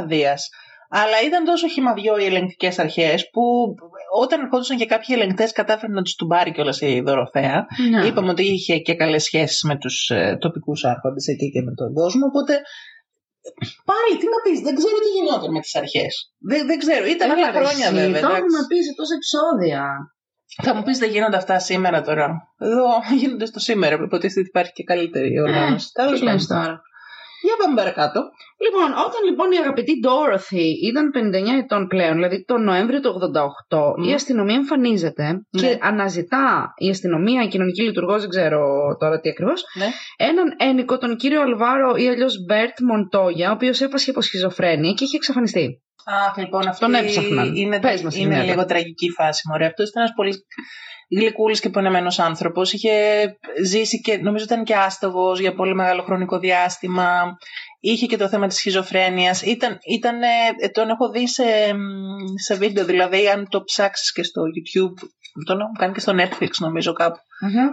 [0.90, 3.42] Αλλά ήταν τόσο χυμαδιό οι ελεγκτικές αρχές που
[4.22, 7.66] όταν ερχόντουσαν και κάποιοι ελεγκτές κατάφεραν να τους του πάρει κιόλας η Δωροθέα.
[7.90, 8.06] ναι.
[8.08, 11.94] Είπαμε ότι είχε και καλές σχέσεις με τους ε, τοπικούς άρχοντες εκεί και με τον
[11.94, 12.26] κόσμο.
[12.26, 12.54] Οπότε
[13.92, 16.14] πάλι τι να πεις, δεν ξέρω τι γινόταν με τις αρχές.
[16.50, 18.22] Δεν, δεν ξέρω, ήταν Έλα, άλλα ρε, χρόνια εσύ, βέβαια.
[18.22, 18.42] Το εντάξει.
[18.42, 19.82] έχουμε πει σε τόσα επεισόδια.
[20.62, 22.36] Θα μου πεις δεν γίνονται αυτά σήμερα τώρα.
[22.60, 22.86] Εδώ
[23.20, 23.96] γίνονται στο σήμερα.
[23.96, 25.86] Υποτίθεται ότι υπάρχει και καλύτερη οργάνωση.
[25.86, 26.64] Τι Τέλος λες πάντων.
[26.64, 26.82] τώρα.
[27.46, 28.22] Για πάμε παρακάτω.
[28.66, 31.12] Λοιπόν, όταν λοιπόν η αγαπητή Dorothy ήταν
[31.58, 33.10] 59 ετών πλέον, δηλαδή τον Νοέμβριο του
[33.70, 34.04] 88, Μμ.
[34.04, 35.62] η αστυνομία εμφανίζεται Ναι.
[35.62, 38.62] και αναζητά η αστυνομία, η κοινωνική λειτουργός, δεν ξέρω
[39.00, 39.86] τώρα τι ακριβώς, Ναι.
[40.18, 45.04] έναν ένοικο, τον κύριο Αλβάρο ή αλλιώς Μπερτ Μοντόγια, ο οποίος έπασχε από σχιζοφρένεια και
[45.04, 45.82] είχε εξαφανιστεί.
[46.06, 47.56] Αχ, λοιπόν, αυτή Τον έψαχναν.
[47.56, 48.44] είναι, Πες μας, είναι Ινέλα.
[48.44, 49.42] λίγο τραγική φάση.
[49.50, 49.66] Μωρέ.
[49.66, 50.34] Αυτός ήταν ένας πολύ
[51.10, 52.74] γλυκούλης και πονεμένος άνθρωπος.
[52.74, 52.92] Είχε
[53.64, 57.38] ζήσει και νομίζω ήταν και άστογος για πολύ μεγάλο χρονικό διάστημα.
[57.80, 59.42] Είχε και το θέμα της σχιζοφρένειας.
[59.42, 64.24] Ήταν, ήταν, ε, τον έχω δει σε, μ, σε βίντεο, δηλαδή αν το ψάξεις και
[64.24, 65.08] στο YouTube,
[65.46, 67.18] τον έχω κάνει και στο Netflix νομίζω κάπου.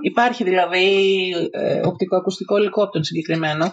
[0.01, 3.73] Υπάρχει δηλαδή ε, οπτικοακουστικό υλικό από τον συγκεκριμένο.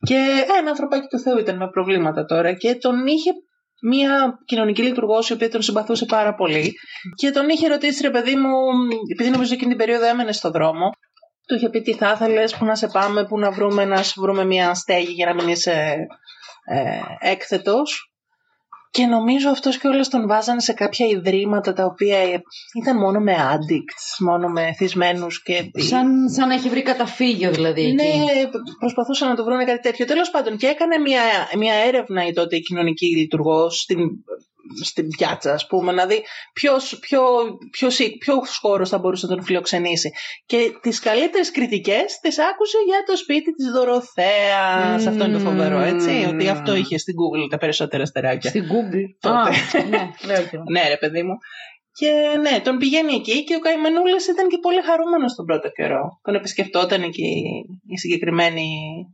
[0.00, 3.30] Και ε, ένα ανθρωπάκι του Θεού ήταν με προβλήματα τώρα και τον είχε
[3.82, 6.74] μία κοινωνική λειτουργός η οποία τον συμπαθούσε πάρα πολύ
[7.14, 8.50] και τον είχε ρωτήσει ρε παιδί μου,
[9.12, 10.90] επειδή νομίζω εκείνη την περίοδο έμενε στο δρόμο,
[11.46, 14.20] του είχε πει τι θα ήθελες, πού να σε πάμε, πού να βρούμε, να σου
[14.20, 15.96] βρούμε μία στέγη για να μην είσαι
[16.64, 18.10] ε, έκθετος.
[18.90, 22.42] Και νομίζω αυτός και όλες τον βάζανε σε κάποια ιδρύματα τα οποία ε,
[22.82, 25.70] ήταν μόνο με addicts, μόνο με θυσμένους και...
[25.74, 27.92] Σαν, σαν να έχει βρει καταφύγιο δηλαδή.
[27.92, 28.50] Ναι, εκεί.
[28.78, 30.04] προσπαθούσαν να του βρουν κάτι τέτοιο.
[30.06, 31.20] Τέλος πάντων, και έκανε μια,
[31.58, 33.98] μια έρευνα η τότε η κοινωνική λειτουργός στην
[34.82, 37.20] στην πιάτσα, ας πούμε, να δει ποιος, ποιο,
[37.70, 40.12] ποιος, ποιος χώρος θα μπορούσε να τον φιλοξενήσει.
[40.46, 45.04] Και τις καλύτερες κριτικές τις άκουσε για το σπίτι της Δωροθέας.
[45.04, 45.08] Mm.
[45.08, 48.50] Αυτό είναι το φοβερό, έτσι, ότι αυτό είχε στην Google τα περισσότερα στεράκια.
[48.50, 49.04] Στην Google.
[49.20, 49.88] Τότε.
[49.88, 50.10] ναι,
[50.80, 51.34] ναι, ρε παιδί μου.
[52.00, 52.12] Και
[52.44, 56.02] ναι, τον πηγαίνει εκεί και ο Καημενούλα ήταν και πολύ χαρούμενος τον πρώτο καιρό.
[56.26, 57.30] Τον επισκεφτόταν εκεί
[57.94, 58.66] η συγκεκριμένη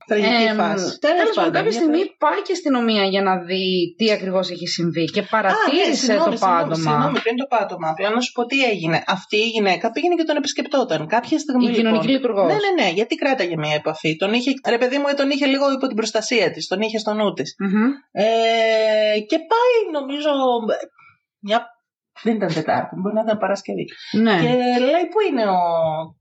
[0.06, 0.98] τραγική ε, φάση.
[0.98, 5.04] Τέλος πάντων, κάποια στιγμή πάει και στην ομία για να δει τι ακριβώς έχει συμβεί
[5.04, 6.74] και παρατήρησε Α, ναι, το πάτωμα.
[6.74, 9.04] Συγγνώμη, πριν το πάτωμα; Απλά να σου πω τι έγινε.
[9.06, 11.06] Αυτή η γυναίκα πήγαινε και τον επισκεπτόταν.
[11.06, 11.64] Κάποια στιγμή.
[11.64, 12.46] Η λοιπόν, κοινωνική λειτουργός.
[12.46, 14.16] Ναι, ναι, ναι, γιατί κράταγε μια επαφή.
[14.16, 16.66] Τον είχε, ρε παιδί μου, τον είχε λίγο υπό την προστασία της.
[16.66, 17.54] Τον είχε στο νου της.
[17.64, 17.88] Mm-hmm.
[18.12, 20.30] Ε, και πάει, νομίζω,
[21.38, 21.66] μια
[22.22, 23.86] δεν ήταν Τετάρτη, μπορεί να ήταν Παρασκευή.
[24.12, 24.36] Ναι.
[24.40, 24.48] Και
[24.78, 25.58] λέει, Πού είναι ο,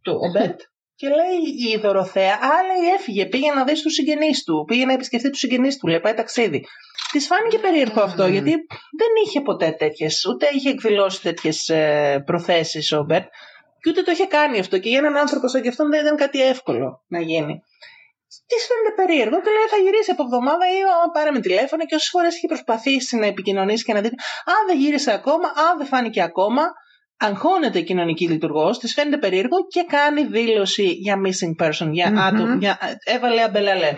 [0.02, 0.60] το, ο Μπερτ.
[0.96, 4.64] Και λέει η Δωροθέα, Α, λέει, έφυγε, πήγε να δει τους συγγενείς του.
[4.68, 6.66] Πήγε να επισκεφτεί τους συγγενείς του, λέει, πάει ταξίδι.
[7.12, 8.52] Της φάνηκε περίεργο αυτό, γιατί
[8.98, 11.72] δεν είχε ποτέ τέτοιες, ούτε είχε εκδηλώσει τέτοιες
[12.26, 13.24] προθέσεις ο Μπερτ,
[13.82, 14.78] και ούτε το είχε κάνει αυτό.
[14.78, 17.64] Και για έναν άνθρωπο σαν και αυτόν δεν ήταν κάτι εύκολο να γίνει
[18.50, 20.78] της φαίνεται περίεργο και λέει θα γυρίσει από εβδομάδα ή
[21.16, 24.08] πάρε με τηλέφωνο και όσες φορές έχει προσπαθήσει να επικοινωνήσει και να δει
[24.56, 26.64] αν δεν γύρισε ακόμα, αν δεν φάνηκε ακόμα,
[27.18, 32.28] αγχώνεται η κοινωνική λειτουργός, της φαίνεται περίεργο και κάνει δήλωση για missing person, για mm-hmm.
[32.28, 33.94] άτομο, για, έβαλε αμπελαλέ.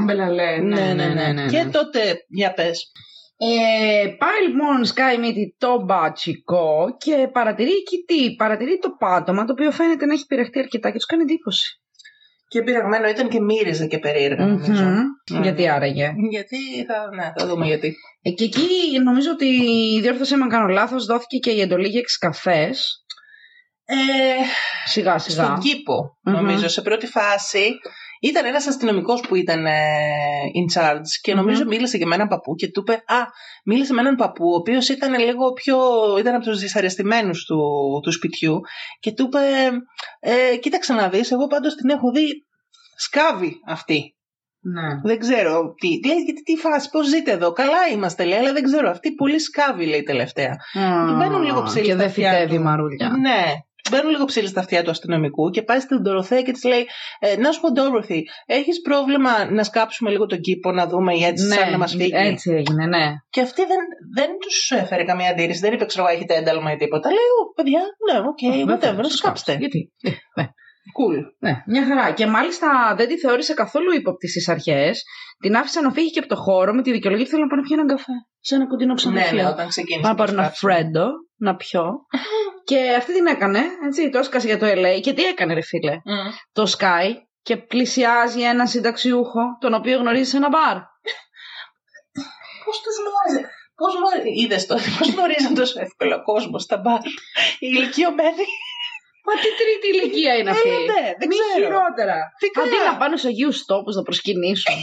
[0.00, 2.90] Αμπελαλέ, ναι ναι, ναι, ναι, ναι, Και τότε, για πες.
[3.38, 9.52] Ε, πάει λοιπόν σκάει μύτη το μπατσικό και παρατηρεί εκεί τι, παρατηρεί το πάτωμα το
[9.52, 11.80] οποίο φαίνεται να έχει πειραχτεί αρκετά και τους κάνει εντύπωση.
[12.56, 14.84] Και πειραγμένο ήταν και μύριζε και περίεργα, νομίζω.
[14.84, 15.42] Mm-hmm.
[15.42, 17.94] Γιατί άραγε; Γιατί θα, ναι, θα δούμε γιατί.
[18.22, 19.46] Ε, και εκεί νομίζω ότι
[20.00, 23.04] διόρθωσε με κάνω λάθος, δόθηκε και η εντολή για εξκαφές.
[23.84, 23.94] Ε,
[24.84, 25.44] σιγά σιγά.
[25.44, 26.68] Στον κήπο, νομίζω.
[26.68, 27.78] Σε πρώτη φάση
[28.20, 29.72] ήταν ένας αστυνομικός που ήταν ε,
[30.58, 33.22] in charge και νομιζω μίλησε και με έναν παππού και του είπε Α,
[33.64, 35.78] μίλησε με έναν παππού, ο οποίος ήταν λίγο πιο.
[36.18, 37.58] ήταν από τους δυσαρεστημένους του,
[38.02, 38.60] του σπιτιού
[39.00, 39.38] και του είπε
[40.20, 42.45] ε, Κοίταξε να δεις, εγώ πάντως την έχω δει
[42.96, 44.10] σκάβει αυτή.
[44.60, 45.00] Ναι.
[45.02, 45.88] Δεν ξέρω τι.
[46.06, 47.52] Λέει, γιατί τι φάση, πώς ζείτε εδώ.
[47.52, 48.90] Καλά είμαστε, λέει, αλλά δεν ξέρω.
[48.90, 50.56] Αυτή πολύ σκάβει, λέει τελευταία.
[50.74, 51.84] Mm, μπαίνουν λίγο ψηλά.
[51.84, 53.08] Και δεν φυτεύει μαρούλια.
[53.08, 53.44] Ναι
[53.90, 56.86] μπαίνουν λίγο ψήλοι στα αυτιά του αστυνομικού και πάει στην Ντοροθέα και της λέει:
[57.18, 61.24] ε, Να σου πω, Ντόροθι, έχεις πρόβλημα να σκάψουμε λίγο τον κήπο, να δούμε η
[61.24, 63.12] έτσι, ναι, να μας φύγει; Έτσι έγινε, ναι.
[63.30, 63.78] Και αυτή δεν,
[64.14, 67.08] δεν τους έφερε καμία αντίρρηση, δεν είπε: Ξέρω, έχετε ένταλμα ή τίποτα.
[67.08, 67.80] Λέει: παιδιά,
[68.10, 69.56] ναι, OK, okay, whatever, να σκάψετε.
[69.58, 69.92] Γιατί;
[70.36, 70.46] Ναι.
[70.98, 71.22] Cool.
[71.38, 72.12] Ναι, μια χαρά.
[72.12, 75.04] Και μάλιστα δεν τη θεώρησε καθόλου ύποπτη στις αρχές.
[75.38, 77.60] Την άφησε να φύγει και από το χώρο με τη δικαιολογία ότι θέλει να πάνε
[77.60, 78.12] να πιει έναν καφέ.
[78.40, 79.36] Σε ένα κοντινό ξενοδοχείο.
[79.36, 80.08] Ναι, ναι, όταν ξεκίνησε.
[80.08, 81.06] Να πάρω ένα φρέντο,
[81.36, 81.84] να πιω.
[82.68, 85.00] και αυτή την έκανε, έτσι, το έσκασε για το LA.
[85.00, 86.32] Και τι έκανε, ρε φίλε; Mm.
[86.52, 90.76] Το σκάει και πλησιάζει έναν συνταξιούχο, τον οποίο γνωρίζει σε ένα μπαρ.
[92.64, 93.94] Πώς τους γνώριζε; Πώς
[94.34, 97.00] είδες το, πώς γνωρίζαν τόσο εύκολο κόσμο στα μπαρ;
[97.58, 98.46] Οι ηλικιωμένοι.
[99.26, 101.54] Μα τι τρίτη ηλικία είναι αυτή; Ε, ναι, δεν Μη ξέρω.
[101.56, 102.18] χειρότερα.
[102.40, 104.74] Τι Αντί να πάνε σε αγίους τόπου να προσκυνήσουν.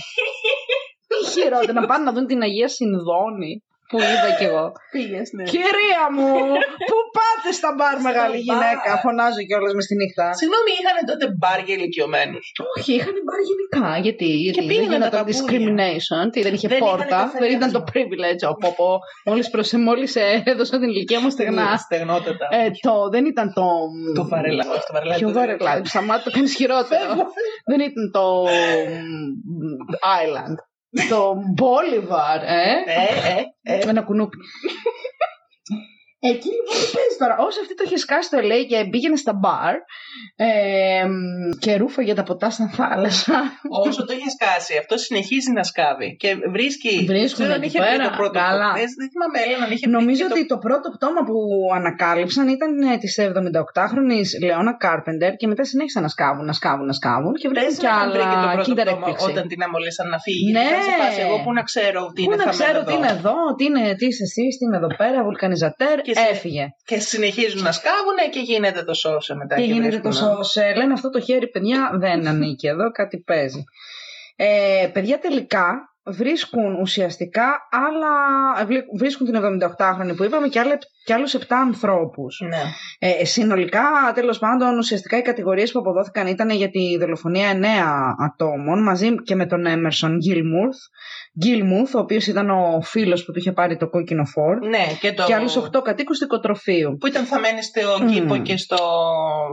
[1.10, 3.52] Μη χειρότερα να πάνε να δουν την Αγία Συνδόνη
[3.90, 4.66] που είδα κι εγώ.
[4.94, 5.44] Πήγες, ναι.
[5.54, 6.30] Κυρία μου,
[6.90, 10.26] πού πάτε στα μπαρ μεγάλη γυναίκα, φωνάζω κιόλας μες στη νύχτα.
[10.40, 12.46] Συγγνώμη, είχαν τότε μπαρ για ηλικιωμένους.
[12.76, 13.88] Όχι, είχαν μπαρ γενικά.
[14.06, 17.70] Γιατί, γιατί δεν πήγαιναν τα το discrimination, τι, δεν είχε Δεν πόρτα, είχαν δεν ήταν
[17.78, 17.92] το καθαρισμό.
[17.94, 18.44] privilege.
[18.56, 18.90] Όπω πω,
[19.28, 19.48] μόλις
[19.88, 20.12] μόλις
[20.52, 21.78] έδωσα την ηλικία μου στεγνά.
[21.78, 22.46] Στεγνότατα.
[22.52, 23.66] Ε, το, δεν ήταν το.
[24.20, 24.64] Το βαρελά.
[24.74, 25.16] όχι, Το βαρελά.
[25.16, 27.14] Ποιο βαρελάδι, σταμάτη το κάνεις χειρότερο.
[27.70, 29.76] δεν ήταν το μ,
[30.22, 30.58] Island.
[31.10, 32.72] Το Bolivar, ε.
[32.86, 33.90] Ε, ε, ε.
[33.90, 34.38] Ένα κουνούπι.
[36.32, 37.36] Εκεί λοιπόν τι παίζει τώρα.
[37.48, 39.76] Όσο αυτή το είχε σκάσει το LA και πήγαινε στα μπαρ
[40.48, 41.06] ε,
[41.64, 43.36] και ρούφαγε τα ποτά στην θάλασσα.
[43.88, 46.10] Όσο το είχε σκάσει, αυτό συνεχίζει να σκάβει.
[46.22, 46.94] Και βρίσκει.
[47.14, 48.04] Βρίσκουν δεν εκεί είχε βρει πέρα.
[48.10, 48.70] το πρώτο Καλά.
[48.72, 48.74] πτώμα.
[49.02, 51.38] Δεν θυμάμαι, Έλενα, αν είχε βρει Νομίζω και το- ότι το πρώτο πτώμα που
[51.80, 52.72] ανακάλυψαν ήταν
[53.04, 57.66] της 78χρονη Λεώνα Κάρπεντερ και μετά συνέχισαν να σκάβουν, να σκάβουν, να σκάβουν και βρήκαν
[57.68, 59.26] Πες κι να είχαν βρει και το άλλα πρώτο kinder πτώμα έκπληξη.
[59.32, 60.52] όταν την αμολύσαν να φύγει.
[60.52, 60.60] Ναι.
[60.60, 62.90] Γιατί ήταν σε φάση εγώ που να ξέρω τι Πού είναι να χαμένο ξέρω εδώ.
[62.90, 66.28] τι είναι εδώ, τι, είναι, τι είσαι εσύ, τι είναι εδώ πέρα, βουλκανιζατέρ, Και σε-
[66.30, 66.68] έφυγε.
[66.86, 69.56] Και συνεχίζουν να σκάβουν και γίνεται το σώσε μετά.
[69.56, 70.74] Και γίνεται βρίσκουν, το σώσε.
[70.78, 73.64] Λένε αυτό το χέρι, παιδιά, δεν ανήκει εδώ, κάτι παίζει.
[74.36, 78.66] Ε, παιδιά, τελικά βρίσκουν ουσιαστικά άλλα.
[78.66, 82.42] βλή- Βρίσκουν την 78χρονη που είπαμε και, άλλα, και άλλους 7 ανθρώπους.
[82.48, 82.62] Ναι.
[83.00, 83.82] Ε, συνολικά,
[84.14, 89.36] τέλος πάντων, ουσιαστικά οι κατηγορίες που αποδόθηκαν ήταν για τη δολοφονία 9 ατόμων μαζί και
[89.36, 90.78] με τον Έμερσον Γκίλμουρθ,
[91.40, 95.14] Γκίλμουθ, ο οποίος ήταν ο φίλος που του είχε πάρει το κόκκινο φόρ ναι, και
[95.14, 95.24] το.
[95.24, 96.98] και άλλους 8 κατοίκους του οικοτροφείου.
[97.00, 98.08] Που ήταν θαμένοι στο Μμμ.
[98.08, 98.78] κήπο και στο,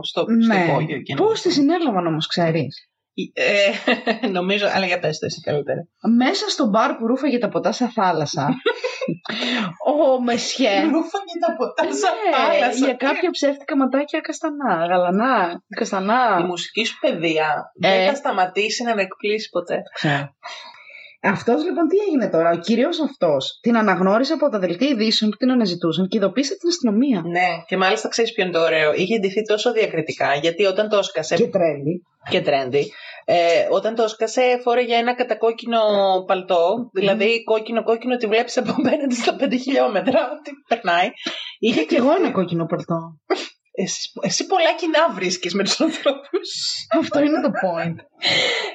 [0.01, 0.63] στο, στο Ναι.
[0.69, 0.95] υπόγειο.
[0.95, 1.23] εκείνο.
[1.23, 2.89] Πώς τη συνέλαβαν όμως, ξέρεις;
[3.33, 3.71] Ε,
[4.37, 5.87] νομίζω, αλλά για πες το εσύ καλύτερα.
[6.17, 8.47] Μέσα στο μπαρ που ρούφαγε τα ποτά σαν θάλασσα,
[9.91, 10.81] ο Μεσιέ.
[10.81, 12.85] Ρούφαγε τα ποτά σαν Ναι, θάλασσα.
[12.85, 16.45] για κάποια ψεύτικα ματάκια καστανά, γαλανά, Η καστανά.
[16.45, 17.89] μουσική σου παιδεία Ε.
[17.97, 19.81] δεν θα σταματήσει να με εκπλήσει ποτέ.
[21.23, 25.37] Αυτός λοιπόν τι έγινε τώρα, ο κύριος αυτός την αναγνώρισε από τα δελτία ειδήσεων που
[25.37, 27.21] την αναζητούσαν και ειδοποίησε την αστυνομία.
[27.25, 28.93] Ναι, και μάλιστα ξέρεις ποιο είναι το ωραίο.
[28.93, 31.35] Είχε ντυθεί τόσο διακριτικά, γιατί όταν το έσκασε.
[31.35, 32.03] Και τρέλει.
[32.29, 32.83] και trendy.
[33.25, 35.79] Ε, όταν το έσκασε, φόρεγε ένα κατακόκκινο
[36.27, 41.09] παλτό, δηλαδή κόκκινο-κόκκινο, τη βλέπεις από απέναντι στα 5 χιλιόμετρα, ότι περνάει.
[41.59, 43.17] Είχα κι εγώ ένα κόκκινο παλτό.
[43.73, 46.49] Εσύ, εσύ πολλά κοινά βρίσκεις με τους ανθρώπους.
[46.99, 47.95] Αυτό είναι το point.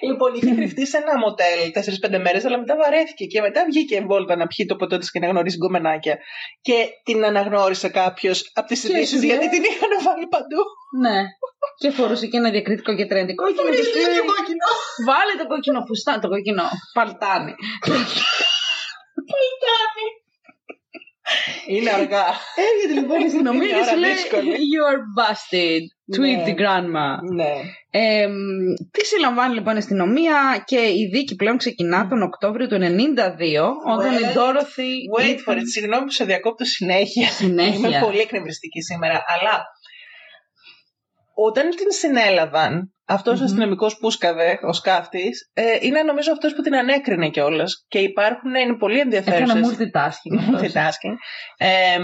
[0.08, 4.36] λοιπόν, είχε κρυφτεί σε ένα μοτέλ 4-5 μέρες, αλλά μετά βαρέθηκε και μετά βγήκε βόλτα
[4.36, 6.18] να πιει το ποτό της και να γνωρίσει γκομενάκια.
[6.60, 10.60] Και την αναγνώρισε κάποιος από τις Και ειδήσεις, σου λέει- γιατί την είχαν βάλει παντού.
[11.04, 11.18] ναι.
[11.80, 13.56] Και φορούσε και ένα διακριτικό και τρέντι κόκκινο.
[13.62, 14.66] Και Φορούσε σου λέει, και κόκκινο.
[15.08, 17.54] Βάλε το κόκκινο φουστάν, το κόκκινο παλτάνι.
[21.66, 22.26] Είναι αργά.
[22.66, 24.50] Έρχεται λοιπόν η αστυνομία Είναι και ώρα σου λέει δύσκολη.
[24.72, 25.82] You are busted.
[26.16, 26.44] Tweet Ναι.
[26.46, 27.08] the grandma.
[27.34, 27.52] ναι.
[27.90, 28.28] Ε,
[28.90, 32.80] τι συλλαμβάνει λοιπόν η αστυνομία και η δίκη πλέον ξεκινά τον Οκτώβριο του 92
[33.96, 35.62] όταν η Wait, Dorothy Wait for it.
[35.74, 37.22] Συγγνώμη που σε διακόπτω συνέχεια.
[37.22, 38.00] Είμαι συνέχεια.
[38.00, 39.24] πολύ εκνευριστική σήμερα.
[39.32, 39.54] Αλλά
[41.38, 43.44] όταν την συνέλαβαν, αυτός ο Μμμ.
[43.44, 47.84] αστυνομικός που σκαβε, ο σκάφτης, ε, είναι νομίζω αυτός που την ανέκρινε κιόλας.
[47.88, 49.42] Και υπάρχουν, είναι πολύ ενδιαφέρουσε.
[49.42, 50.40] Έκανε multitasking.
[50.40, 50.58] αυτός.
[50.58, 51.14] multitasking.
[51.56, 51.98] Ε,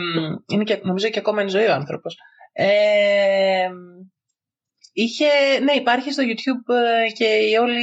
[0.53, 2.17] είναι και, νομίζω και ακόμα εν ζωή ο άνθρωπος.
[2.53, 3.69] Ε,
[4.93, 7.83] είχε, ναι, υπάρχει στο YouTube ε, και η όλη,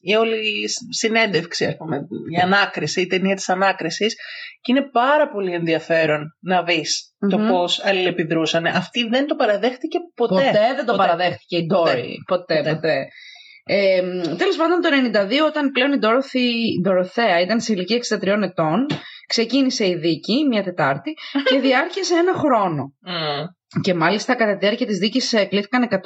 [0.00, 1.96] η όλη συνέντευξη, ας πούμε,
[2.38, 4.14] η ανάκριση, η ταινία της ανάκρισης
[4.60, 7.48] και είναι πάρα πολύ ενδιαφέρον να δεις το Μμμ.
[7.48, 8.66] πώς αλληλεπιδρούσαν.
[8.66, 10.34] Αυτή δεν το παραδέχτηκε ποτέ.
[10.34, 10.96] Ποτέ, δεν το Ποτέ.
[10.96, 12.14] παραδέχτηκε η Ντόρι.
[12.26, 12.74] Ποτέ, Ποτέ.
[12.74, 13.06] ποτέ.
[13.70, 14.00] Ε,
[14.36, 16.40] Τέλος πάντων, το 92, όταν πλέον η Dorothy,
[16.76, 18.86] η Δωροθέα ήταν σε ηλικία 63 ετών,
[19.28, 21.14] ξεκίνησε η δίκη, μια Τετάρτη,
[21.44, 22.82] και διάρκεισε ένα χρόνο.
[23.00, 23.44] Μμ.
[23.80, 25.96] Και μάλιστα κατά τη διάρκεια της δίκης κλήθηκαν 130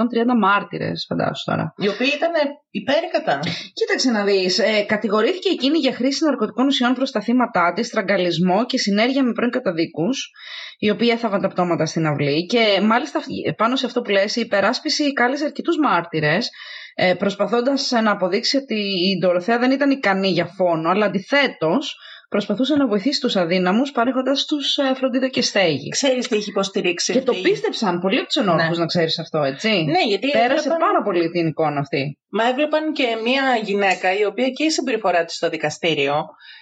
[0.40, 1.74] μάρτυρες, φαντάσου τώρα.
[1.76, 2.30] Οι οποίοι ήταν
[2.70, 3.40] υπέρ ή κατά.
[3.72, 4.58] Κοίταξε να δεις.
[4.58, 9.32] Ε, κατηγορήθηκε εκείνη για χρήση ναρκωτικών ουσιών προς τα θύματα της, τραγκαλισμό και συνέργεια με
[9.32, 10.30] πρώην καταδίκους,
[10.78, 12.46] οι οποίοι έθαβαν τα πτώματα στην αυλή.
[12.46, 13.20] Και μάλιστα
[13.56, 16.50] πάνω σε αυτό που λες, η υπεράσπιση κάλεσε αρκετούς μάρτυρες,
[16.94, 21.96] ε, προσπαθώντας να αποδείξει ότι η Ντοροθέα δεν ήταν ικανή για φόνο, αλλά αντιθέτως
[22.34, 25.88] προσπαθούσε να βοηθήσει τους αδύναμους παρέχοντας τους ε, φροντίδα και στέγη.
[25.88, 27.30] Ξέρεις τι έχει υποστηρίξει Και αυτή.
[27.34, 28.76] το πίστεψαν πολλοί από τους ενόρκου, Ναι.
[28.76, 29.68] να ξέρεις αυτό, έτσι.
[29.68, 32.18] Ναι, γιατί Πέρασε έβλεπαν- πάρα πολύ την εικόνα αυτή.
[32.28, 36.14] Μα έβλεπαν και μια γυναίκα η οποία και η συμπεριφορά της στο δικαστήριο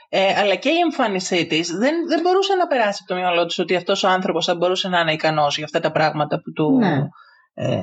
[0.08, 3.58] ε, αλλά και η εμφάνισή της δεν, δεν μπορούσε να περάσει από το μυαλό της
[3.58, 6.78] ότι αυτός ο άνθρωπος θα μπορούσε να είναι ικανός για αυτά τα πράγματα που του.
[6.78, 6.96] Ναι.
[7.54, 7.78] Ε,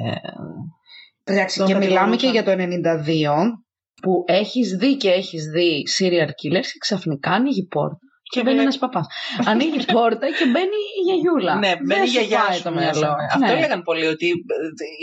[1.24, 2.32] Εντάξει, Τον και μιλάμε και κατηγορούσαν.
[2.32, 3.64] για το 92
[4.02, 8.00] που έχεις δει και έχεις δει serial killers και ξαφνικά ανοίγει η πόρτα.
[8.30, 9.08] Και μπαίνει βλέπει- ένας παπάς.
[9.46, 11.56] Ανοίγει η πόρτα και μπαίνει η γιαγιούλα.
[11.56, 12.90] Ναι, Δεν μπαίνει η σου γιαγιά πάει σου το μέσα.
[13.00, 13.16] μυαλό.
[13.16, 13.26] ναι.
[13.34, 13.58] Αυτό Ναι.
[13.58, 14.34] έλεγαν πολλοί ότι ε,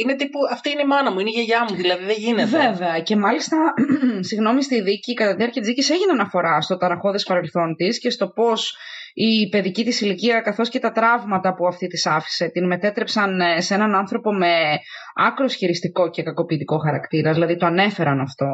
[0.01, 2.45] είναι τύπου αυτή είναι η μάνα μου, είναι η γιαγιά μου, δηλαδή δεν γίνεται.
[2.65, 3.01] Βέβαια.
[3.01, 3.57] Και μάλιστα,
[4.29, 8.11] συγγνώμη, στη δίκη, κατά τη διάρκεια της δίκης έγινε αναφορά στο ταραχώδες παρελθόν της και
[8.11, 8.77] στο πώς
[9.17, 13.61] η παιδική της ηλικία καθώς και τα τραύματα που αυτή της άφησε την μετέτρεψαν ε,
[13.61, 14.79] σε έναν άνθρωπο με
[15.15, 18.51] άκρος χειριστικό και κακοποιητικό χαρακτήρα, δηλαδή το ανέφεραν αυτό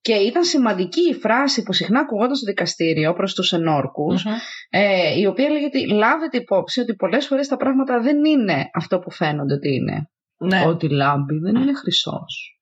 [0.00, 4.32] και ήταν σημαντική η φράση που συχνά ακουγόταν στο δικαστήριο προς τους ενόρκους Μμμ.
[4.70, 8.98] ε, η οποία λέγεται ότι λάβετε υπόψη ότι πολλές φορές τα πράγματα δεν είναι αυτό
[8.98, 10.10] που φαίνονται ότι είναι.
[10.38, 10.64] Ναι.
[10.66, 12.58] Ότι λάμπει δεν είναι χρυσός.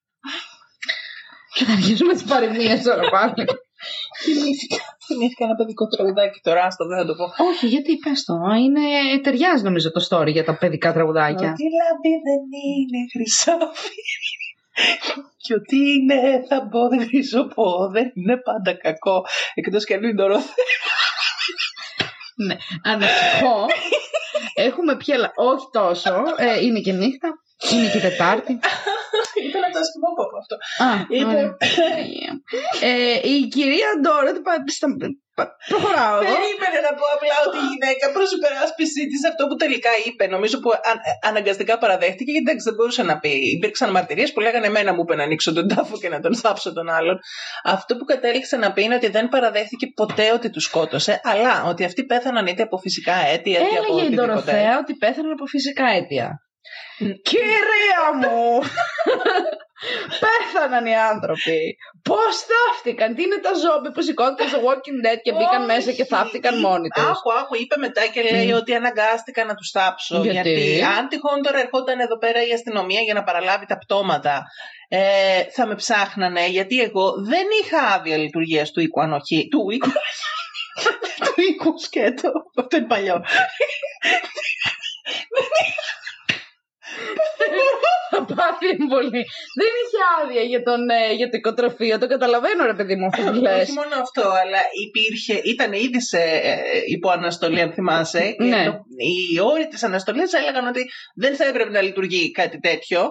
[1.53, 3.45] Και θα αρχίσουμε τις παροιμίες τώρα πάλι.
[4.23, 7.25] Θυμήθηκα, θυμήθηκα ένα παιδικό τραγουδάκι τώρα, άστο δεν θα το πω.
[7.49, 8.35] Όχι, γιατί πες το.
[8.63, 8.85] Είναι,
[9.23, 11.49] ταιριάζει νομίζω το story για τα παιδικά τραγουδάκια.
[11.53, 14.01] Ότι λάμπει δεν είναι χρυσάφι.
[15.43, 19.25] Και ότι είναι θα μπω, δεν χρυσοπώ, δεν είναι πάντα κακό.
[19.53, 20.27] Εκτός κι αν είναι το
[22.45, 22.55] Ναι.
[22.83, 23.65] Ανησυχώ.
[24.53, 26.13] Έχουμε πια, αλλά όχι τόσο.
[26.37, 27.29] Ε, είναι και νύχτα.
[27.73, 28.59] Είναι και Τετάρτη.
[29.47, 30.55] Ήταν από το ασκημό από αυτό.
[30.87, 31.49] Α, Είπε- ωραία.
[32.89, 34.95] ε, η κυρία Ντόρα, πα- στα-
[35.37, 36.23] πα- προχωράω εγώ.
[36.33, 40.55] Περίμενε να πω απλά ότι η γυναίκα προ υπεράσπιση της αυτό που τελικά είπε, νομίζω
[40.63, 43.31] που αν- αναγκαστικά παραδέχτηκε, γιατί εντάξει, δεν μπορούσε να πει.
[43.57, 46.69] Υπήρξαν μαρτυρίες που λέγανε Εμένα μου είπε να ανοίξω τον τάφο και να τον θάψω
[46.77, 47.17] τον άλλον.
[47.75, 51.83] Αυτό που κατέληξε να πει είναι ότι δεν παραδέχτηκε ποτέ ότι τους σκότωσε, αλλά ότι
[51.89, 54.27] αυτοί πέθαναν είτε από φυσικά αίτια είτε από Έλεγε η οτιδήποτε.
[54.27, 56.41] Ντοροθέα ότι πέθανε από φυσικά αίτια.
[56.97, 58.61] Κυρία μου!
[60.23, 61.77] Πέθαναν οι άνθρωποι.
[62.03, 66.05] Πώς θαύτηκαν, τι είναι τα ζόμπι που σηκώθηκαν στο Walking Dead και μπήκαν μέσα και
[66.05, 70.21] θαύτηκαν μόνοι τους; Άκου, άκου, είπε μετά και λέει ότι αναγκάστηκα να τους θάψω.
[70.21, 74.43] Γιατί; Γιατί αν τυχόν τώρα ερχόταν εδώ πέρα η αστυνομία για να παραλάβει τα πτώματα,
[74.87, 76.47] ε, θα με ψάχνανε.
[76.47, 79.47] Γιατί εγώ δεν είχα άδεια λειτουργίας του οίκου ανοχή.
[79.51, 79.91] Του οίκου.
[81.25, 82.31] του οίκου σκέτο.
[82.55, 83.21] Αυτό είναι παλιό.
[88.11, 89.21] Θα πάθει πολύ.
[89.59, 91.99] Δεν είχε άδεια για, τον, ε, για το οικοτροφείο.
[91.99, 93.61] Το καταλαβαίνω, ρε παιδί μου, αυτό που λες.
[93.61, 98.23] Όχι μόνο αυτό, αλλά υπήρχε, ήταν ήδη σε ε, υποαναστολή, αν θυμάσαι.
[98.37, 98.65] Και Ναι.
[98.65, 98.71] το,
[99.33, 100.81] οι όροι της αναστολής έλεγαν ότι
[101.15, 103.01] δεν θα έπρεπε να λειτουργεί κάτι τέτοιο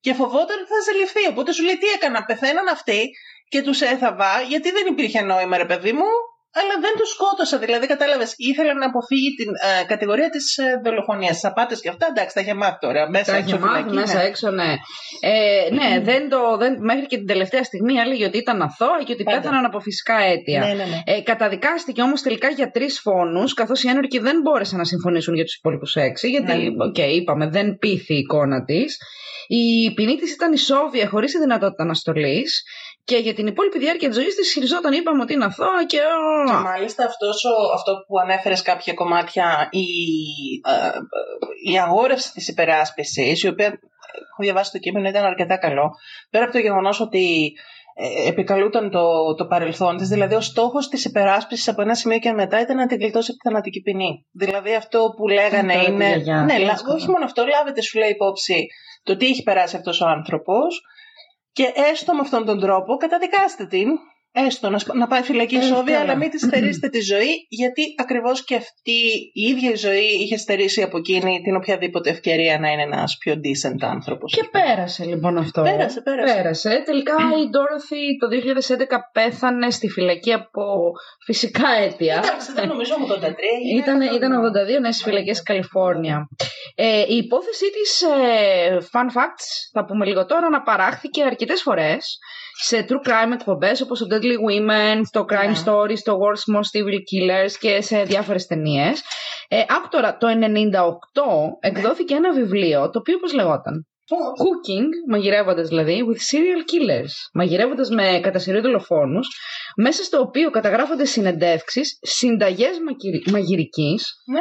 [0.00, 1.26] και φοβόταν ότι θα ζελιφθεί.
[1.28, 3.00] Οπότε σου λέει τι έκανα, πεθαίναν αυτοί
[3.48, 6.08] και τους έθαβα γιατί δεν υπήρχε νόημα, ρε παιδί μου.
[6.60, 7.58] Αλλά δεν τους σκότωσα.
[7.58, 11.40] Δηλαδή, κατάλαβες, ήθελα να αποφύγει την ε, κατηγορία της ε, δολοφονίας.
[11.40, 13.10] Τι απάτε και αυτά, εντάξει, τα είχε μάθει τώρα.
[13.10, 14.24] Μέσα Τα έξω είχε μάθει φυλακή, μέσα ναι.
[14.28, 14.70] έξω, ναι.
[15.20, 19.12] Ε, ναι, δεν το, δεν, μέχρι και την τελευταία στιγμή έλεγε ότι ήταν αθώα και
[19.12, 19.40] ότι Πάντα.
[19.40, 20.60] πέθαναν από φυσικά αίτια.
[20.60, 20.98] Ναι, ναι, ναι.
[21.04, 25.44] Ε, καταδικάστηκε όμως τελικά για τρεις φόνους, καθώς οι ένορκοι δεν μπόρεσαν να συμφωνήσουν για
[25.44, 26.84] τους υπόλοιπους έξι, γιατί, Ναι.
[26.84, 28.98] οκ, είπαμε, δεν πείθει η εικόνα της.
[29.46, 32.64] Η ποινή της ήταν ισόβια, χωρίς τη δυνατότητα αναστολής.
[33.04, 35.96] Και για την υπόλοιπη διάρκεια της ζωής της ισχυριζόταν, είπαμε, ότι είναι αθώα και.
[36.46, 39.84] Και μάλιστα αυτός, ο- αυτό που ανέφερες κάποια κομμάτια, η,
[40.68, 45.90] ε, ε, η αγόρευση της υπεράσπισης, η οποία έχω διαβάσει το κείμενο, ήταν αρκετά καλό,
[46.30, 47.52] πέρα από το γεγονός ότι
[47.96, 52.32] ε, επικαλούταν το, το παρελθόν της, δηλαδή ο στόχος της υπεράσπισης από ένα σημείο και
[52.32, 54.26] μετά ήταν να την γλιτώσει από τη θανατική ποινή.
[54.32, 56.06] Δηλαδή αυτό που λέγανε Τώρα τη είναι...
[56.06, 56.94] γιαγιά, ναι, τι λα- άσχημα.
[56.94, 58.66] όχι μόνο αυτό, λάβετε σου λέει υπόψη
[59.02, 60.82] το τι έχει περάσει αυτός ο άνθρωπος
[61.54, 63.88] και έστω με αυτόν τον τρόπο καταδικάστε την.
[64.36, 65.98] Έστω να, σπ- να πάει φυλακή Ε, ισόβια, καλά.
[66.10, 68.98] αλλά μην της στερήσετε τη ζωή, γιατί ακριβώς και αυτή
[69.32, 73.34] η ίδια η ζωή είχε στερήσει από εκείνη την οποιαδήποτε ευκαιρία να είναι ένας πιο
[73.34, 74.32] decent άνθρωπος.
[74.34, 75.62] Και πέρασε λοιπόν αυτό.
[75.62, 76.34] Πέρασε, πέρασε.
[76.34, 76.82] Πέρασε.
[76.84, 78.28] Τελικά η Dorothy το
[78.76, 80.92] 2011 πέθανε στη φυλακή από
[81.24, 82.16] φυσικά αίτια.
[82.24, 83.32] Εντάξει, δεν νομίζω 83.
[83.76, 84.32] Ήταν, ήταν
[84.76, 86.28] 82 ναι, στις φυλακές Καλιφόρνια.
[86.74, 92.18] Ε, η υπόθεσή της, ε, fun facts, θα πούμε λίγο τώρα, αναπαράχθηκε αρκετές φορές
[92.56, 95.62] σε true crime εκπομπές όπως το Deadly Women, το Crime Ναι.
[95.64, 99.02] Stories, το World's Most Evil Killers και σε διάφορες ταινίες.
[99.48, 103.86] Ε, άκου τώρα, το 98 εκδόθηκε ένα βιβλίο, το οποίο πώς λεγόταν;
[104.42, 107.10] Cooking, μαγειρεύοντας δηλαδή, with serial killers.
[107.34, 109.28] Μαγειρεύοντας με κατά σειρή δολοφόνους,
[109.76, 114.40] μέσα στο οποίο καταγράφονται συνεντεύξεις, συνταγές μαγειρι- μαγειρικής Ναι.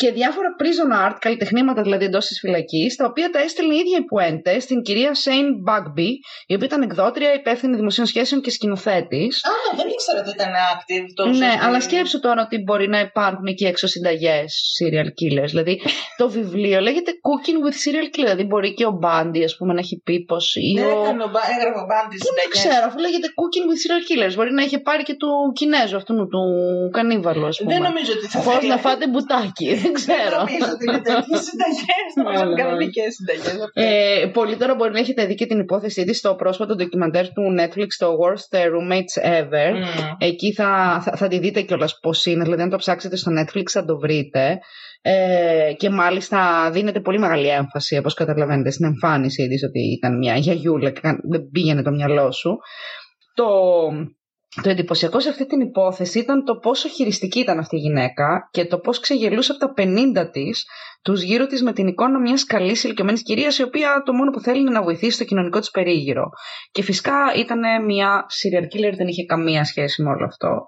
[0.00, 3.98] Και διάφορα prison art, καλλιτεχνήματα δηλαδή εντός της φυλακής, τα οποία τα έστελνε η ίδια
[3.98, 6.10] η Πουέντε στην κυρία Σέιν Μπάγμπι,
[6.46, 9.44] η οποία ήταν εκδότρια, υπεύθυνη δημοσίων σχέσεων και σκηνοθέτης.
[9.44, 11.30] Α, δεν ήξερα ότι ήταν active τόσο.
[11.38, 15.46] Ναι, στη- αλλά σκέψου τώρα ότι μπορεί να υπάρχουν εκεί έξω συνταγές serial killers.
[15.54, 15.80] Δηλαδή,
[16.16, 18.24] το βιβλίο λέγεται Cooking with Serial Killers.
[18.28, 20.54] Δηλαδή, μπορεί και ο Μπάντι, ας πούμε, να έχει πει πως.
[20.56, 23.64] ή Ναι, ο- έκανε ο Μπα- έγραφε ο Μπάντι Πού να ξέρω, αφού λέγεται Cooking
[23.70, 24.34] with Serial Killers.
[24.36, 25.28] Μπορεί να είχε πάρει και του
[25.58, 26.42] Κινέζου αυτού του
[26.92, 27.72] κανίβαλου, ας πούμε.
[27.72, 28.68] Δεν νομίζω ότι θα Πώς θέλει.
[28.68, 30.36] να φάτε μπουτάκι, δεν Δεν ξέρω.
[30.38, 32.08] νομίζω ότι είναι τέτοιε συνταγές.
[32.16, 32.62] Νομίζω Όλα, ότι όλα.
[32.62, 33.56] κανονικέ συνταγές.
[33.72, 37.42] Ε, πολλοί τώρα μπορεί να έχετε δει και την υπόθεσή της στο πρόσφατο ντοκιμαντέρ του
[37.58, 39.72] Netflix, το Worst Roommates Ever.
[40.18, 42.42] Εκεί θα, θα, θα τη δείτε κιόλας πώς είναι.
[42.44, 44.58] Δηλαδή, αν το ψάξετε στο Netflix, θα το βρείτε.
[45.02, 50.36] Ε, και μάλιστα δίνεται πολύ μεγάλη έμφαση, όπως καταλαβαίνετε, στην εμφάνισή της ότι ήταν μια
[50.36, 52.56] γιαγιούλα και κα- δεν πήγαινε το μυαλό σου.
[53.34, 53.44] Το,
[54.62, 58.64] το εντυπωσιακό σε αυτή την υπόθεση ήταν το πόσο χειριστική ήταν αυτή η γυναίκα και
[58.64, 59.72] το πώς ξεγελούσε από τα
[60.22, 60.66] 50 της
[61.02, 64.40] τους γύρω της με την εικόνα μιας καλής ηλικιωμένης κυρίας η οποία το μόνο που
[64.40, 66.30] θέλει είναι να βοηθήσει το κοινωνικό της περίγυρο.
[66.72, 70.66] Και φυσικά ήταν μια serial killer, δεν είχε καμία σχέση με όλο αυτό.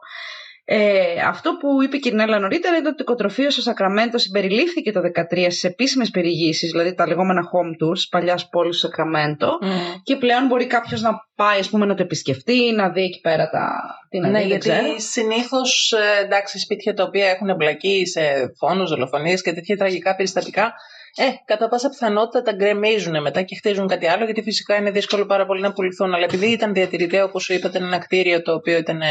[0.73, 4.93] Ε, αυτό που είπε και η Νέλα νωρίτερα ήταν ότι το οικοτροφείο στο Σακραμέντο συμπεριλήφθηκε
[4.93, 9.59] το 2013 στις επίσημες περιηγήσεις, δηλαδή τα λεγόμενα home tours παλιάς πόλη του Σακραμέντο.
[10.03, 13.49] Και πλέον μπορεί κάποιος να πάει ας πούμε, να το επισκεφτεί, να δει εκεί πέρα
[13.51, 13.81] τα.
[14.09, 14.99] Τι να Ναι, δει, δεν γιατί ξέρω.
[14.99, 18.21] συνήθως εντάξει, σπίτια τα οποία έχουν εμπλακεί σε
[18.59, 20.73] φόνους, δολοφονίες και τέτοια τραγικά περιστατικά,
[21.17, 25.27] ε, κατά πάσα πιθανότητα τα γκρεμίζουν μετά και χτίζουν κάτι άλλο, γιατί φυσικά είναι δύσκολο
[25.27, 26.15] πάρα πολύ να πουληθούν.
[26.15, 29.07] Αλλά επειδή ήταν διατηρητέο, όπως σου είπατε, ένα κτίριο το οποίο ήταν ε,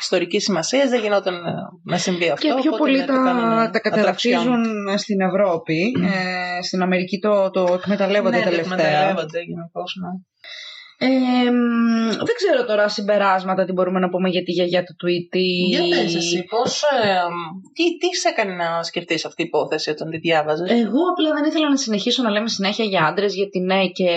[0.00, 1.52] ιστορική σημασίας, δεν γινόταν ε,
[1.84, 2.46] να συμβεί αυτό.
[2.46, 3.80] Και πιο οπότε, πολύ ναι, τα, κάνανε τα attraction.
[3.82, 4.64] καταδαφίζουν
[4.96, 5.92] στην Ευρώπη.
[6.58, 8.76] Ε, στην Αμερική το, το εκμεταλλεύονται ναι, το τελευταία.
[8.76, 10.10] εκμεταλλεύονται γενικώς, ναι.
[11.02, 15.68] Ε, μ, δεν ξέρω τώρα συμπεράσματα τι μπορούμε να πούμε για τη γιαγιά του Tweety.
[15.68, 17.20] Για πες εσύ, πώς, ε,
[17.72, 21.44] τι, τι σε έκανε να σκεφτείς αυτή η υπόθεση όταν τη διάβαζες; Εγώ απλά δεν
[21.44, 24.08] ήθελα να συνεχίσω να λέμε συνέχεια για άντρες, γιατί ναι, και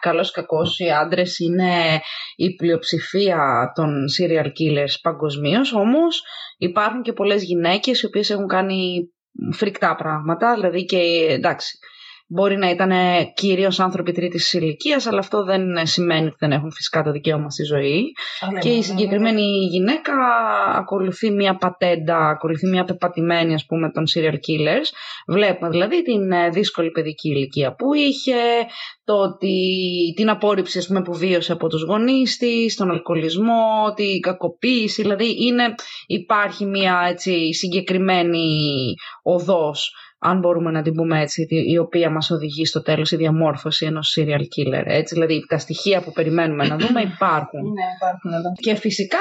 [0.00, 2.00] καλός ή κακός οι άντρες είναι
[2.36, 5.72] η πλειοψηφία των serial killers παγκοσμίως.
[5.72, 6.22] Όμως
[6.58, 9.10] υπάρχουν και πολλές γυναίκες οι οποίες έχουν κάνει
[9.52, 10.54] φρικτά πράγματα.
[10.54, 10.98] Δηλαδή και
[11.28, 11.78] εντάξει,
[12.32, 12.92] Μπορεί να ήταν
[13.34, 17.64] κυρίως άνθρωποι τρίτης ηλικίας, αλλά αυτό δεν σημαίνει ότι δεν έχουν φυσικά το δικαίωμα στη
[17.64, 18.12] ζωή.
[18.52, 20.12] ναι, και η συγκεκριμένη γυναίκα
[20.74, 24.88] ακολουθεί μια πατέντα, ακολουθεί μια πεπατημένη ας πούμε των serial killers.
[25.26, 28.40] Βλέπουμε δηλαδή την ε, δύσκολη παιδική ηλικία που είχε,
[29.04, 29.56] το ότι,
[30.16, 35.46] την απόρριψη ας πούμε, που βίωσε από τους γονείς της, τον αλκοολισμό, την κακοποίηση, δηλαδή
[35.46, 35.74] είναι,
[36.06, 39.92] υπάρχει μια έτσι, συγκεκριμένη οδός
[40.22, 44.18] αν μπορούμε να την πούμε έτσι, η οποία μας οδηγεί στο τέλος η διαμόρφωση ενός
[44.18, 44.82] serial killer.
[44.84, 47.60] Έτσι, δηλαδή τα στοιχεία που περιμένουμε να δούμε υπάρχουν.
[47.60, 48.52] Ναι, υπάρχουν εδώ.
[48.60, 49.18] Και φυσικά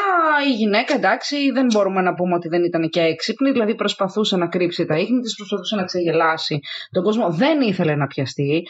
[0.50, 4.47] η γυναίκα, εντάξει, δεν μπορούμε να πούμε ότι δεν ήταν και έξυπνη, δηλαδή προσπαθούσε να
[4.47, 6.60] κρύψει τα ίχνη της, προσπαθούσε να ξεγελάσει
[6.91, 7.30] τον κόσμο.
[7.30, 8.64] Δεν ήθελε να πιαστεί,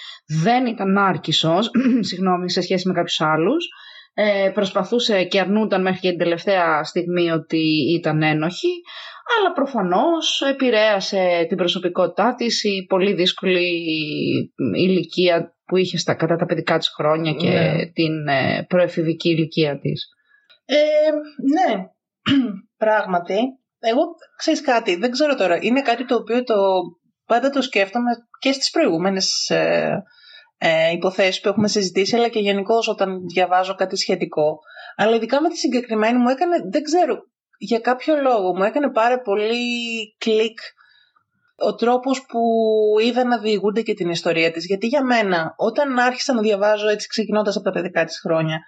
[0.44, 1.72] δεν ήταν άρκισος,
[2.10, 3.68] συγγνώμη, σε σχέση με κάποιους άλλους.
[4.22, 7.62] Ε, προσπαθούσε και αρνούταν μέχρι και την τελευταία στιγμή ότι
[7.98, 8.82] ήταν ένοχη
[9.38, 13.70] αλλά προφανώς επηρέασε την προσωπικότητά της η πολύ δύσκολη
[14.76, 17.92] ηλικία που είχε στα, κατά τα παιδικά της χρόνια και Ναι.
[17.92, 20.08] την ε, προεφηβική ηλικία της.
[20.66, 20.76] Ε,
[21.54, 21.86] ναι,
[22.84, 23.38] πράγματι.
[23.80, 24.02] Εγώ,
[24.38, 26.56] ξέρεις κάτι, δεν ξέρω τώρα, είναι κάτι το οποίο το,
[27.26, 30.04] πάντα το σκέφτομαι και στις προηγούμενες ε,
[30.62, 34.60] ε, υποθέσεις που έχουμε συζητήσει, αλλά και γενικώ όταν διαβάζω κάτι σχετικό.
[34.96, 37.16] Αλλά ειδικά με τη συγκεκριμένη μου έκανε, δεν ξέρω,
[37.58, 39.66] για κάποιο λόγο μου έκανε πάρα πολύ
[40.18, 40.60] κλικ
[41.56, 42.40] ο τρόπος που
[43.02, 44.66] είδα να διηγούνται και την ιστορία της.
[44.66, 48.60] Γιατί για μένα, όταν άρχισα να διαβάζω έτσι ξεκινώντας από τα παιδικά της χρόνια,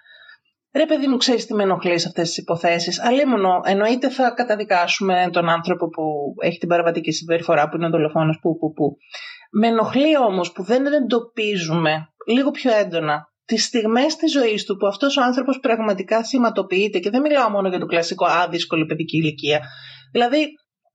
[0.74, 3.02] Ρε παιδί μου, ξέρεις τι με ενοχλεί σε αυτές τις υποθέσεις.
[3.02, 6.04] Αλλήμωνο, εννοείται θα καταδικάσουμε τον άνθρωπο που
[6.44, 8.98] έχει την παραβατική συμπεριφορά, που είναι ο δολοφόνος, που, που, που.
[9.52, 14.88] Με ενοχλεί όμως που δεν εντοπίζουμε λίγο πιο έντονα τις στιγμές της ζωής του που
[14.88, 17.00] αυτός ο άνθρωπος πραγματικά θυματοποιείται.
[17.00, 19.60] Και δεν μιλάω μόνο για το κλασικό άδυσκολη παιδική ηλικία.
[20.12, 20.48] Δηλαδή,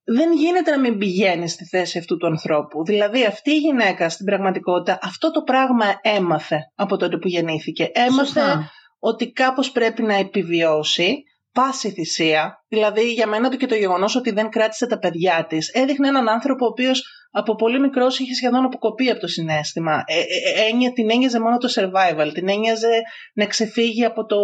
[0.05, 2.85] δεν γίνεται να μην πηγαίνει στη θέση αυτού του ανθρώπου.
[2.85, 7.91] Δηλαδή, αυτή η γυναίκα στην πραγματικότητα αυτό το πράγμα έμαθε από τότε που γεννήθηκε.
[7.93, 8.71] Έμαθε Σωστά.
[9.09, 12.65] Ότι κάπως πρέπει να επιβιώσει πάση θυσία.
[12.69, 16.29] Δηλαδή για μένα το και το γεγονός ότι δεν κράτησε τα παιδιά της έδειχνε έναν
[16.29, 20.03] άνθρωπο ο οποίος από πολύ μικρός είχε σχεδόν αποκοπεί από το συνέστημα.
[20.07, 23.03] Ε, ε, ε, έννοια- την ένοιαζε μόνο το survival, την ένοιαζε
[23.35, 24.37] να ξεφύγει από, το,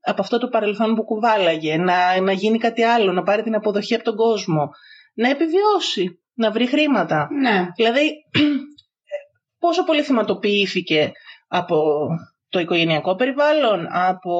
[0.00, 3.94] από αυτό το παρελθόν που κουβάλαγε, να, να γίνει κάτι άλλο, να πάρει την αποδοχή
[3.94, 4.68] από τον κόσμο,
[5.14, 7.28] να επιβιώσει, να βρει χρήματα.
[7.40, 7.66] Ναι.
[7.76, 8.12] Δηλαδή,
[9.62, 11.12] πόσο πολύ θυματοποιήθηκε
[11.48, 12.08] από
[12.48, 14.32] το οικογενειακό περιβάλλον, από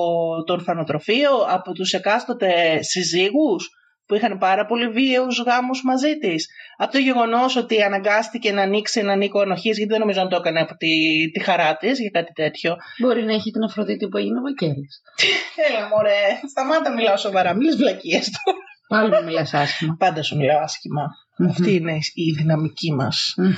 [0.47, 3.69] το ορφανοτροφείο, από τους εκάστοτε συζύγους
[4.07, 6.47] που είχαν πάρα πολύ βίαιους γάμους μαζί της.
[6.77, 10.37] Από το γεγονός ότι αναγκάστηκε να ανοίξει έναν οίκο ανοχής, γιατί δεν νομίζω να το
[10.37, 10.91] έκανε από τη,
[11.31, 12.77] τη χαρά της για κάτι τέτοιο.
[13.01, 15.03] Μπορεί να έχει την Αφροδίτη που έγινε ο Βαγγέλης.
[15.69, 18.41] Έλα μωρέ, σταμάτα μιλάω σοβαρά, μιλείς βλακίες του.
[18.89, 19.97] Πάλι μου μιλάς άσχημα.
[19.99, 21.05] Πάντα σου μιλάω άσχημα.
[21.49, 23.35] Αυτή είναι η δυναμική μας.
[23.37, 23.45] Μμ.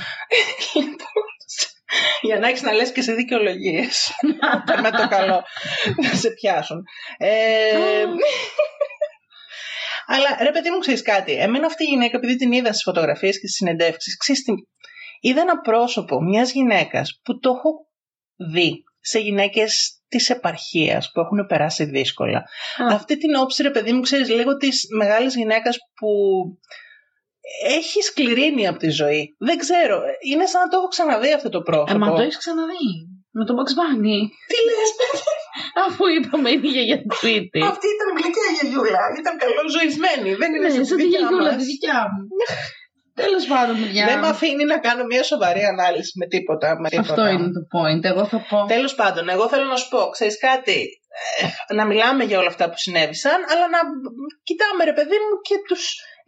[2.21, 4.11] Για να έχεις να λες και σε δικαιολογίες.
[4.81, 5.43] με το καλό.
[5.95, 6.83] να σε πιάσουν.
[7.17, 8.05] Ε,
[10.05, 11.33] αλλά ρε παιδί μου, ξέρεις κάτι.
[11.33, 14.51] Εμένα αυτή η γυναίκα, επειδή την είδα στις φωτογραφίες και στις συνεντεύξεις, ξέρεις τι.
[15.19, 17.71] Είδα ένα πρόσωπο μιας γυναίκας που το έχω
[18.53, 22.37] δει σε γυναίκες της επαρχίας που έχουν περάσει δύσκολα.
[22.37, 22.93] Α.
[22.93, 26.07] Αυτή την όψη, ρε παιδί μου, ξέρεις λίγο της μεγάλης γυναίκας που
[27.77, 29.35] έχει σκληρίνει από τη ζωή.
[29.39, 29.97] Δεν ξέρω.
[30.29, 31.91] Είναι σαν να το έχω ξαναδεί αυτό το πρόσωπο.
[31.93, 32.87] Ε, μα το έχεις ξαναδεί.
[33.37, 34.19] Με τον Bugs Bunny.
[34.51, 34.89] Τι λες,
[35.85, 37.59] Αφού είπαμε είναι η γιαγιά του σπίτι.
[37.73, 39.03] Αυτή ήταν γλυκιά γιαγιούλα.
[39.21, 40.29] Ήταν καλοζωισμένη.
[40.41, 41.59] Δεν είναι Ναι, σαν σαν τη τη δικιά γιαγιούλα μας.
[41.59, 42.21] τη δικιά μου.
[43.23, 44.05] Τέλος πάντων, παιδιά.
[44.09, 46.67] Δεν με αφήνει να κάνω μια σοβαρή ανάλυση με τίποτα.
[46.81, 47.09] Με τίποτα.
[47.13, 48.03] Αυτό είναι το point.
[48.11, 48.57] Εγώ θα πω.
[48.75, 50.77] Τέλος πάντων, εγώ θέλω να σου πω, ξέρεις κάτι,
[51.69, 53.79] ε, να μιλάμε για όλα αυτά που συνέβησαν, αλλά να
[54.47, 55.83] κοιτάμε ρε παιδί μου και τους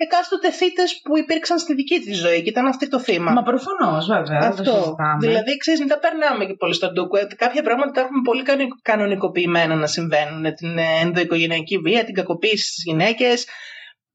[0.06, 3.32] εκάστοτε θύτες που υπήρξαν στη δική της ζωή και ήταν αυτή το θύμα.
[3.32, 4.40] Μα προφανώς, βέβαια.
[4.40, 4.74] δεν το Αυτό.
[4.74, 5.18] συζητάμε.
[5.20, 7.18] Δηλαδή, ξέρεις, μην τα περνάμε και πολύ στον ντούκο.
[7.18, 10.54] Ε, Κάποια πράγματα τα έχουμε πολύ κανονι- κανονικοποιημένα να συμβαίνουν.
[10.56, 13.48] Την ε, ενδοοικογενειακή βία, την κακοποίηση στις γυναίκες,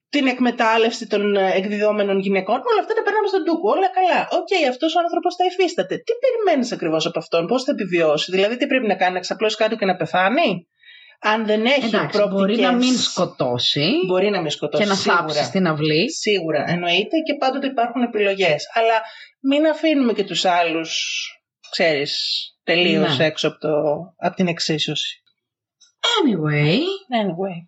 [0.09, 2.55] την εκμετάλλευση των ε, εκδιδόμενων γυναικών.
[2.55, 3.71] Όλα αυτά τα περνάμε στο ντούκου.
[3.71, 4.21] Όλα καλά.
[4.41, 5.95] Οκ, αυτός ο άνθρωπος τα υφίσταται.
[6.07, 9.57] Τι περιμένεις ακριβώς από αυτόν, πώς θα επιβιώσει; Δηλαδή, τι πρέπει να κάνει, να ξαπλώσει
[9.57, 10.49] κάτω και να πεθάνει;
[11.21, 14.83] Αν δεν έχει Εντάξει, προοπτικές, μπορεί να μην σκοτώσει Μπορεί να μην σκοτώσει.
[14.83, 15.21] και να σίγουρα.
[15.21, 16.13] θάψει στην αυλή.
[16.13, 18.65] Σίγουρα, εννοείται και πάντοτε υπάρχουν επιλογές.
[18.73, 19.01] Αλλά
[19.41, 20.91] μην αφήνουμε και τους άλλους,
[21.71, 22.21] ξέρεις,
[22.65, 23.25] τελείως Ναι.
[23.25, 23.69] έξω από, το,
[24.17, 25.21] από την εξίσωση.
[26.01, 26.77] Anyway.
[27.23, 27.59] Anyway.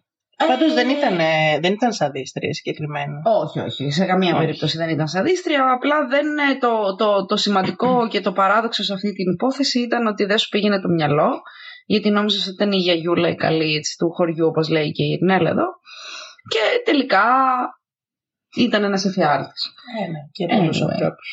[0.46, 1.16] Πάντως δεν ε, ήταν,
[1.60, 3.20] δεν ήταν σαδίστρια συγκεκριμένα.
[3.42, 3.90] Όχι, όχι.
[3.90, 4.44] Σε καμία Όχι.
[4.44, 5.72] περίπτωση δεν ήταν σαδίστρια.
[5.72, 10.06] Απλά δεν, ε, το, το, το σημαντικό και το παράδοξο σε αυτή την υπόθεση ήταν
[10.06, 11.30] ότι δεν σου πήγαινε το μυαλό.
[11.90, 15.10] Γιατί νόμιζες ότι ήταν η γιαγιούλα η καλή έτσι, του χωριού, όπως λέει και η
[15.10, 15.66] Ειρνέλα εδώ.
[16.48, 17.24] Και τελικά
[18.56, 19.62] ήταν ένας εφιάλτης.
[20.00, 20.90] Ε, ναι, και πολλούς Anyway.
[20.90, 21.28] ανθρώπους.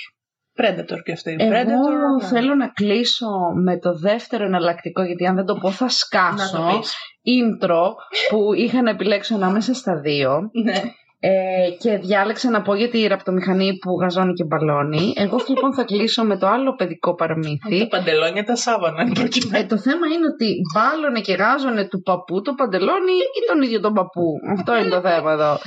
[0.59, 1.35] Predator και αυτή.
[1.39, 2.27] Εγώ Predator, ναι.
[2.27, 3.27] θέλω να κλείσω
[3.63, 6.57] με το δεύτερο εναλλακτικό, γιατί αν δεν το πω θα σκάσω.
[6.57, 6.95] Να το πεις.
[7.39, 7.83] Intro
[8.29, 10.49] που είχα να επιλέξω ανάμεσα στα δύο.
[10.63, 10.81] Ναι.
[11.27, 15.13] Ε, και διάλεξα να πω για τη ραπτομηχανή που γαζώνει και μπαλώνει.
[15.15, 17.87] Εγώ λοιπόν θα κλείσω με το άλλο παιδικό Τα παραμύθι.
[17.87, 19.63] παντελόνια τα σάβανα εν προκειμένου.
[19.63, 23.79] Ε, το θέμα είναι ότι μπάλωνε και γάζωνε του παππού το παντελόνι ή τον ίδιο
[23.79, 24.25] τον παππού.
[24.57, 25.57] Αυτό είναι το θέμα εδώ.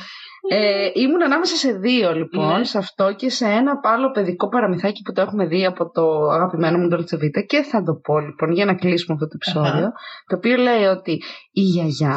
[0.51, 2.65] Ε, ήμουν ανάμεσα σε δύο λοιπόν, Ναι.
[2.65, 6.79] σε αυτό και σε ένα άλλο παιδικό παραμυθάκι που το έχουμε δει από το αγαπημένο
[6.79, 9.87] μου Dolce Vita και θα το πω λοιπόν για να κλείσουμε αυτό το επεισόδιο.
[9.87, 9.93] Αχα.
[10.27, 11.13] Το οποίο λέει ότι
[11.53, 12.17] η γιαγιά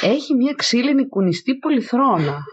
[0.00, 2.44] έχει μια ξύλινη κουνιστή πολυθρόνα.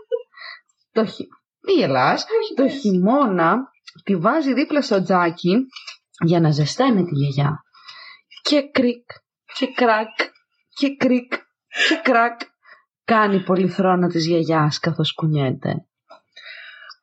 [0.91, 1.27] Το χει...
[1.67, 2.25] Μη γελάς.
[2.55, 3.57] Το χειμώνα
[4.03, 5.65] τη βάζει δίπλα στο τζάκι
[6.25, 7.63] για να ζεσταίνει τη γιαγιά.
[8.41, 9.09] Και κρικ,
[9.55, 10.17] και κρακ,
[10.75, 11.33] και κρικ,
[11.87, 12.39] και κρακ.
[13.03, 15.85] Κάνει η πολυθρόνα της γιαγιάς καθώς κουνιέται.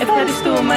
[0.00, 0.74] Ευχαριστούμε.